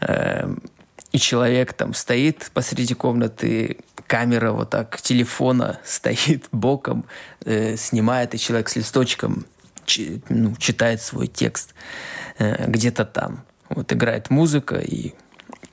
э, 0.00 0.54
и 1.12 1.18
человек 1.18 1.74
там 1.74 1.94
стоит 1.94 2.50
посреди 2.54 2.94
комнаты, 2.94 3.78
камера 4.06 4.52
вот 4.52 4.70
так 4.70 5.00
телефона 5.00 5.78
стоит 5.84 6.46
боком, 6.50 7.04
э, 7.44 7.76
снимает, 7.76 8.34
и 8.34 8.38
человек 8.38 8.68
с 8.68 8.76
листочком 8.76 9.46
чи, 9.84 10.22
ну, 10.28 10.56
читает 10.56 11.02
свой 11.02 11.26
текст 11.26 11.74
э, 12.38 12.68
где-то 12.68 13.04
там. 13.04 13.44
Вот 13.68 13.92
играет 13.92 14.30
музыка, 14.30 14.76
и 14.76 15.14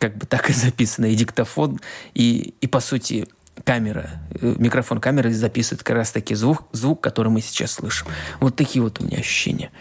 как 0.02 0.18
бы 0.18 0.26
так 0.26 0.50
и 0.50 0.54
записано, 0.54 1.06
и 1.06 1.16
диктофон, 1.16 1.80
и, 2.16 2.56
и 2.60 2.66
по 2.66 2.80
сути 2.80 3.28
камера, 3.64 4.10
э, 4.32 4.56
микрофон 4.58 5.00
камеры 5.00 5.32
записывает 5.32 5.84
как 5.84 5.96
раз 5.96 6.12
таки 6.12 6.34
звук, 6.34 6.64
звук, 6.72 7.02
который 7.02 7.32
мы 7.32 7.40
сейчас 7.40 7.74
слышим. 7.74 8.08
Вот 8.40 8.56
такие 8.56 8.82
вот 8.82 9.00
у 9.00 9.06
меня 9.06 9.20
ощущения. 9.20 9.72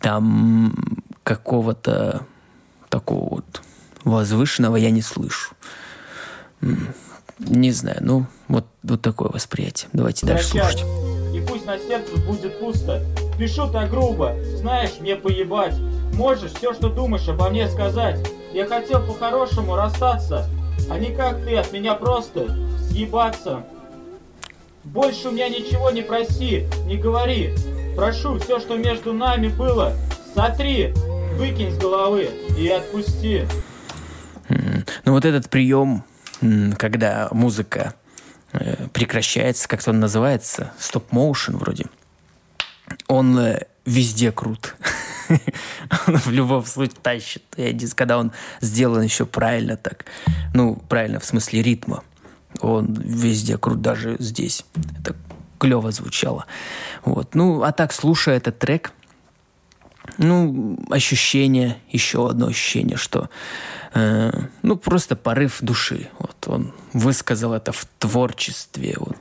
Там 0.00 0.74
какого-то 1.22 2.26
такого 2.90 3.36
вот 3.36 3.62
возвышенного 4.04 4.76
я 4.76 4.90
не 4.90 5.00
слышу. 5.00 5.54
Не 7.38 7.72
знаю, 7.72 7.98
ну, 8.02 8.26
вот, 8.48 8.66
вот 8.82 9.00
такое 9.00 9.30
восприятие. 9.30 9.88
Давайте 9.94 10.26
дальше 10.26 10.48
слушать. 10.48 10.84
И 11.34 11.40
пусть 11.40 11.64
на 11.64 11.78
сердце 11.78 12.18
будет 12.18 12.60
пусто. 12.60 13.02
Пишу 13.38 13.66
так 13.72 13.88
грубо, 13.88 14.36
знаешь, 14.56 15.00
мне 15.00 15.16
поебать. 15.16 15.74
Можешь 16.12 16.52
все, 16.52 16.74
что 16.74 16.90
думаешь 16.90 17.26
обо 17.28 17.48
мне 17.48 17.66
сказать. 17.66 18.18
Я 18.52 18.66
хотел 18.66 19.06
по-хорошему 19.06 19.76
расстаться, 19.76 20.48
а 20.90 20.98
не 20.98 21.14
как 21.14 21.44
ты 21.44 21.56
от 21.56 21.72
меня 21.72 21.94
просто 21.94 22.56
съебаться. 22.88 23.64
Больше 24.82 25.28
у 25.28 25.30
меня 25.30 25.48
ничего 25.48 25.90
не 25.90 26.02
проси, 26.02 26.66
не 26.86 26.96
говори. 26.96 27.54
Прошу, 27.94 28.38
все, 28.40 28.58
что 28.58 28.76
между 28.76 29.12
нами 29.12 29.48
было, 29.48 29.92
сотри, 30.34 30.92
выкинь 31.34 31.70
с 31.70 31.78
головы 31.78 32.30
и 32.58 32.68
отпусти. 32.68 33.46
Ну 34.48 35.12
вот 35.12 35.24
этот 35.24 35.48
прием, 35.48 36.02
когда 36.76 37.28
музыка 37.30 37.94
э, 38.52 38.88
прекращается, 38.92 39.68
как-то 39.68 39.90
он 39.90 40.00
называется, 40.00 40.72
стоп-моушен 40.78 41.56
вроде, 41.56 41.84
он 43.06 43.38
э, 43.38 43.66
везде 43.84 44.32
крут. 44.32 44.74
он 46.06 46.16
в 46.16 46.30
любом 46.30 46.64
случае 46.64 46.96
тащит. 47.02 47.44
Когда 47.94 48.18
он 48.18 48.32
сделан 48.60 49.02
еще 49.02 49.26
правильно 49.26 49.76
так, 49.76 50.04
ну, 50.54 50.76
правильно 50.88 51.20
в 51.20 51.24
смысле 51.24 51.62
ритма, 51.62 52.02
он 52.60 52.94
везде 52.94 53.56
крут, 53.58 53.80
даже 53.80 54.16
здесь. 54.18 54.64
Это 55.00 55.14
клево 55.58 55.92
звучало. 55.92 56.46
Вот. 57.04 57.34
Ну, 57.34 57.62
а 57.62 57.72
так, 57.72 57.92
слушая 57.92 58.36
этот 58.36 58.58
трек, 58.58 58.92
ну, 60.18 60.78
ощущение, 60.90 61.76
еще 61.90 62.28
одно 62.28 62.48
ощущение, 62.48 62.96
что 62.96 63.28
э, 63.94 64.30
ну, 64.62 64.76
просто 64.76 65.16
порыв 65.16 65.58
души. 65.60 66.08
Вот 66.18 66.36
он 66.46 66.72
высказал 66.92 67.52
это 67.52 67.72
в 67.72 67.86
творчестве. 67.98 68.96
Вот 68.98 69.16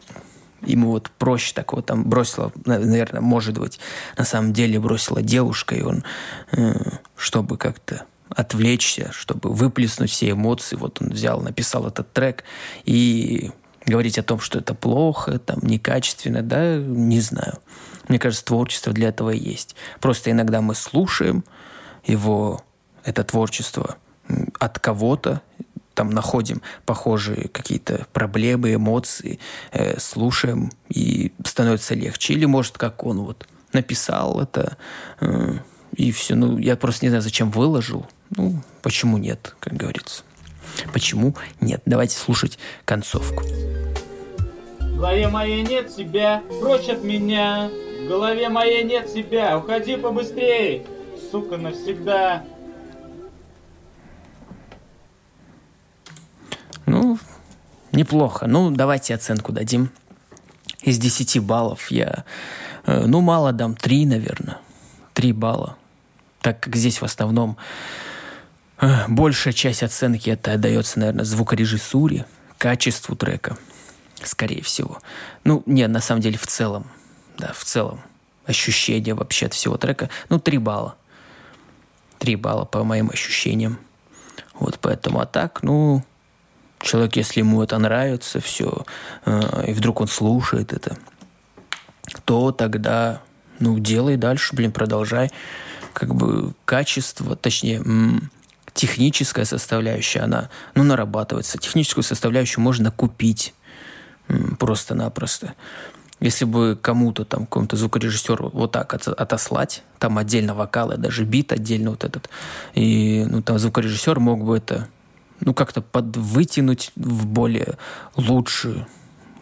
ему 0.62 0.92
вот 0.92 1.10
проще 1.18 1.54
такого 1.54 1.82
там 1.82 2.04
бросила, 2.10 2.52
наверное, 2.66 3.22
может 3.22 3.58
быть, 3.58 3.80
на 4.18 4.26
самом 4.26 4.54
деле 4.54 4.80
бросила 4.80 5.22
девушка, 5.22 5.76
и 5.76 5.82
он, 5.82 6.04
э, 6.52 6.74
чтобы 7.16 7.58
как-то 7.58 8.06
отвлечься, 8.30 9.12
чтобы 9.12 9.52
выплеснуть 9.52 10.12
все 10.12 10.32
эмоции, 10.32 10.76
вот 10.76 11.02
он 11.02 11.10
взял, 11.10 11.42
написал 11.42 11.88
этот 11.88 12.12
трек, 12.14 12.44
и 12.86 13.52
говорить 13.86 14.20
о 14.20 14.24
том, 14.24 14.40
что 14.40 14.60
это 14.60 14.74
плохо, 14.74 15.40
там, 15.40 15.60
некачественно, 15.62 16.42
да, 16.42 16.78
не 16.78 17.20
знаю. 17.22 17.58
Мне 18.08 18.20
кажется, 18.20 18.46
творчество 18.46 18.94
для 18.94 19.10
этого 19.10 19.32
и 19.32 19.40
есть. 19.40 19.76
Просто 20.00 20.32
иногда 20.32 20.62
мы 20.62 20.76
слушаем 20.76 21.44
его, 22.06 22.64
это 23.04 23.24
творчество, 23.24 23.98
от 24.60 24.80
кого-то, 24.80 25.42
там 26.00 26.12
находим 26.12 26.62
похожие 26.86 27.50
какие-то 27.50 28.08
проблемы, 28.14 28.74
эмоции, 28.74 29.38
э, 29.74 30.00
слушаем, 30.00 30.72
и 30.88 31.34
становится 31.46 31.94
легче. 31.94 32.36
Или, 32.36 32.46
может, 32.46 32.78
как 32.78 33.04
он 33.04 33.20
вот 33.20 33.46
написал 33.74 34.40
это, 34.40 34.78
э, 35.20 35.56
и 35.98 36.14
все. 36.14 36.36
Ну, 36.36 36.58
я 36.58 36.78
просто 36.78 37.04
не 37.04 37.10
знаю, 37.10 37.22
зачем 37.22 37.52
выложил. 37.52 38.08
Ну, 38.30 38.64
почему 38.82 39.18
нет, 39.18 39.58
как 39.60 39.74
говорится. 39.74 40.24
Почему 40.94 41.36
нет? 41.60 41.82
Давайте 41.86 42.18
слушать 42.18 42.58
концовку. 42.86 43.44
В 44.80 44.96
голове 44.96 45.28
моей 45.28 45.64
нет 45.64 45.94
тебя, 45.94 46.44
прочь 46.62 46.88
от 46.88 47.04
меня. 47.04 47.70
В 48.06 48.08
голове 48.08 48.48
моей 48.48 48.86
нет 48.86 49.14
тебя, 49.14 49.58
уходи 49.58 49.98
побыстрее, 49.98 50.86
сука, 51.30 51.58
навсегда. 51.58 52.46
Ну, 56.90 57.20
неплохо. 57.92 58.48
Ну, 58.48 58.72
давайте 58.72 59.16
оценку 59.16 59.52
дадим. 59.52 59.92
Из 60.82 60.98
10 60.98 61.40
баллов 61.40 61.92
я, 61.92 62.24
э, 62.86 63.06
ну, 63.06 63.22
мало 63.22 63.52
дам, 63.52 63.76
3, 63.76 64.06
наверное. 64.06 64.58
3 65.14 65.34
балла. 65.34 65.76
Так 66.42 66.62
как 66.62 66.76
здесь 66.76 67.02
в 67.02 67.06
основном 67.06 67.58
э, 68.80 68.88
большая 69.08 69.54
часть 69.54 69.84
оценки 69.84 70.30
это 70.30 70.54
отдается, 70.54 71.00
наверное, 71.00 71.26
звукорежиссуре, 71.26 72.26
качеству 72.58 73.16
трека, 73.16 73.58
скорее 74.24 74.62
всего. 74.62 75.00
Ну, 75.44 75.64
нет, 75.66 75.90
на 75.90 76.00
самом 76.00 76.22
деле 76.22 76.38
в 76.38 76.48
целом, 76.48 76.88
да, 77.38 77.52
в 77.54 77.64
целом 77.66 78.00
ощущение 78.46 79.14
вообще 79.14 79.48
от 79.48 79.54
всего 79.54 79.78
трека, 79.78 80.10
ну, 80.30 80.40
3 80.40 80.58
балла. 80.58 80.96
3 82.20 82.36
балла 82.36 82.66
по 82.66 82.84
моим 82.84 83.10
ощущениям. 83.10 83.80
Вот 84.54 84.80
поэтому, 84.80 85.20
а 85.20 85.26
так, 85.26 85.62
ну, 85.62 86.04
человек, 86.80 87.16
если 87.16 87.40
ему 87.40 87.62
это 87.64 87.78
нравится, 87.78 88.40
все, 88.40 88.86
э, 89.26 89.66
и 89.68 89.74
вдруг 89.74 90.02
он 90.02 90.08
слушает 90.08 90.74
это, 90.74 90.98
то 92.26 92.52
тогда, 92.52 93.22
ну, 93.60 93.80
делай 93.80 94.18
дальше, 94.18 94.56
блин, 94.56 94.72
продолжай. 94.72 95.32
Как 95.94 96.16
бы 96.16 96.54
качество, 96.66 97.36
точнее, 97.36 97.84
техническая 98.74 99.46
составляющая, 99.46 100.22
она, 100.22 100.50
ну, 100.76 100.84
нарабатывается. 100.84 101.58
Техническую 101.58 102.04
составляющую 102.04 102.64
можно 102.64 102.92
купить 102.92 103.54
просто-напросто. 104.60 105.56
Если 106.20 106.46
бы 106.46 106.78
кому-то 106.82 107.24
там, 107.24 107.46
какому-то 107.46 107.78
звукорежиссеру 107.78 108.50
вот 108.50 108.72
так 108.74 108.94
от, 108.94 109.08
отослать, 109.08 109.84
там 110.00 110.18
отдельно 110.18 110.54
вокалы, 110.54 110.98
даже 110.98 111.24
бит 111.24 111.54
отдельно 111.54 111.92
вот 111.92 112.04
этот, 112.04 112.30
и 112.74 113.26
ну, 113.30 113.42
там 113.42 113.58
звукорежиссер 113.58 114.20
мог 114.20 114.44
бы 114.44 114.58
это 114.58 114.90
ну, 115.42 115.54
как-то 115.54 115.82
подвытянуть 115.82 116.92
в 116.96 117.26
более 117.26 117.78
лучшую, 118.16 118.88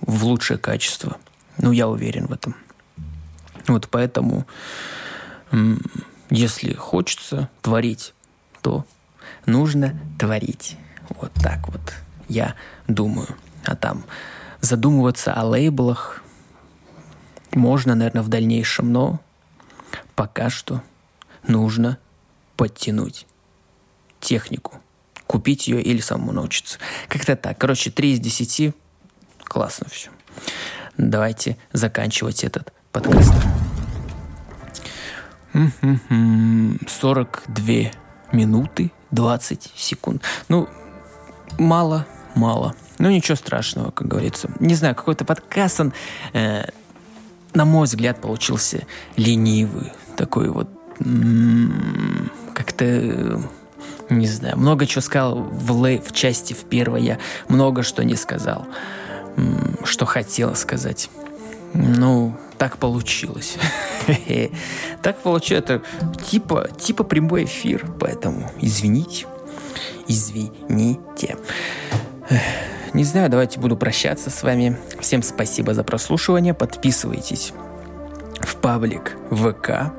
в 0.01 0.25
лучшее 0.25 0.57
качество. 0.57 1.17
Ну, 1.57 1.71
я 1.71 1.87
уверен 1.87 2.27
в 2.27 2.33
этом. 2.33 2.55
Вот 3.67 3.87
поэтому, 3.89 4.45
если 6.29 6.73
хочется 6.73 7.49
творить, 7.61 8.13
то 8.61 8.85
нужно 9.45 9.99
творить. 10.19 10.77
Вот 11.09 11.33
так 11.33 11.67
вот 11.67 11.81
я 12.29 12.55
думаю. 12.87 13.27
А 13.65 13.75
там 13.75 14.05
задумываться 14.61 15.33
о 15.33 15.45
лейблах 15.45 16.23
можно, 17.51 17.95
наверное, 17.95 18.23
в 18.23 18.29
дальнейшем, 18.29 18.93
но 18.93 19.19
пока 20.15 20.49
что 20.49 20.81
нужно 21.47 21.97
подтянуть 22.55 23.25
технику 24.19 24.81
купить 25.27 25.67
ее 25.67 25.81
или 25.81 25.99
самому 25.99 26.31
научиться. 26.31 26.79
Как-то 27.07 27.35
так. 27.35 27.57
Короче, 27.57 27.91
3 27.91 28.13
из 28.13 28.19
10. 28.19 28.73
Классно 29.43 29.87
все. 29.91 30.09
Давайте 30.97 31.57
заканчивать 31.73 32.43
этот 32.43 32.73
подкаст. 32.91 33.33
42 36.87 37.91
минуты 38.31 38.91
20 39.11 39.71
секунд. 39.75 40.23
Ну, 40.49 40.67
мало, 41.57 42.05
мало. 42.35 42.75
Ну, 42.99 43.09
ничего 43.09 43.35
страшного, 43.35 43.91
как 43.91 44.07
говорится. 44.07 44.49
Не 44.59 44.75
знаю, 44.75 44.95
какой-то 44.95 45.25
подкаст, 45.25 45.79
он, 45.79 45.93
э, 46.33 46.65
на 47.53 47.65
мой 47.65 47.85
взгляд, 47.85 48.21
получился 48.21 48.85
ленивый. 49.15 49.91
Такой 50.15 50.49
вот 50.49 50.69
как-то 52.55 53.39
не 54.09 54.27
знаю, 54.27 54.57
много 54.57 54.85
чего 54.85 55.01
сказал 55.01 55.35
в, 55.35 55.85
лей, 55.85 55.99
в 55.99 56.11
части 56.13 56.53
в 56.53 56.63
первой, 56.65 57.03
я 57.03 57.17
много 57.49 57.83
что 57.83 58.03
не 58.03 58.15
сказал, 58.15 58.65
что 59.83 60.05
хотел 60.05 60.55
сказать. 60.55 61.09
Ну, 61.73 62.35
так 62.57 62.77
получилось. 62.77 63.57
так 65.01 65.19
получилось. 65.19 65.63
Это 65.63 65.81
типа, 66.23 66.69
типа 66.79 67.03
прямой 67.03 67.43
эфир, 67.43 67.85
поэтому 67.99 68.51
извините. 68.61 69.27
Извините. 70.07 71.37
Не 72.93 73.03
знаю, 73.03 73.29
давайте 73.29 73.59
буду 73.59 73.75
прощаться 73.77 74.29
с 74.29 74.43
вами. 74.43 74.77
Всем 74.99 75.21
спасибо 75.21 75.73
за 75.73 75.83
прослушивание. 75.83 76.53
Подписывайтесь 76.53 77.53
в 78.41 78.55
паблик 78.55 79.17
ВК 79.29 79.93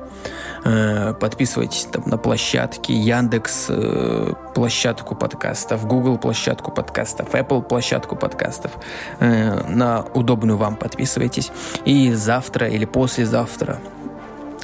подписывайтесь 1.19 1.85
там 1.85 2.03
на 2.05 2.17
площадки 2.17 2.91
Яндекс 2.91 3.67
э, 3.69 4.33
площадку 4.53 5.15
подкастов, 5.15 5.87
Google 5.87 6.17
площадку 6.17 6.71
подкастов, 6.71 7.33
Apple 7.33 7.61
площадку 7.61 8.15
подкастов. 8.15 8.71
Э, 9.19 9.67
на 9.69 10.03
удобную 10.13 10.57
вам 10.57 10.75
подписывайтесь. 10.75 11.51
И 11.85 12.11
завтра 12.13 12.67
или 12.67 12.85
послезавтра 12.85 13.79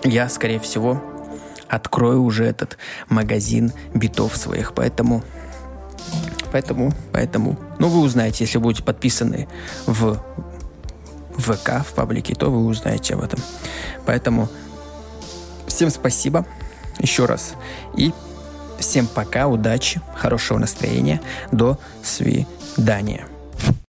я, 0.03 0.27
скорее 0.29 0.59
всего, 0.59 1.01
открою 1.67 2.23
уже 2.23 2.45
этот 2.45 2.77
магазин 3.09 3.71
битов 3.93 4.35
своих. 4.35 4.73
Поэтому 4.73 5.23
Поэтому, 6.51 6.93
поэтому, 7.11 7.57
ну, 7.79 7.89
вы 7.89 7.99
узнаете, 7.99 8.45
если 8.45 8.59
будете 8.59 8.81
подписаны 8.81 9.49
в 9.87 10.23
ВК, 11.37 11.85
в 11.85 11.93
паблике, 11.93 12.33
то 12.33 12.49
вы 12.49 12.65
узнаете 12.65 13.15
об 13.15 13.23
этом. 13.23 13.41
Поэтому 14.05 14.47
Всем 15.75 15.89
спасибо 15.89 16.45
еще 16.99 17.25
раз. 17.25 17.55
И 17.97 18.13
всем 18.79 19.07
пока, 19.07 19.47
удачи, 19.47 19.99
хорошего 20.15 20.57
настроения. 20.57 21.19
До 21.51 21.77
свидания. 22.01 23.25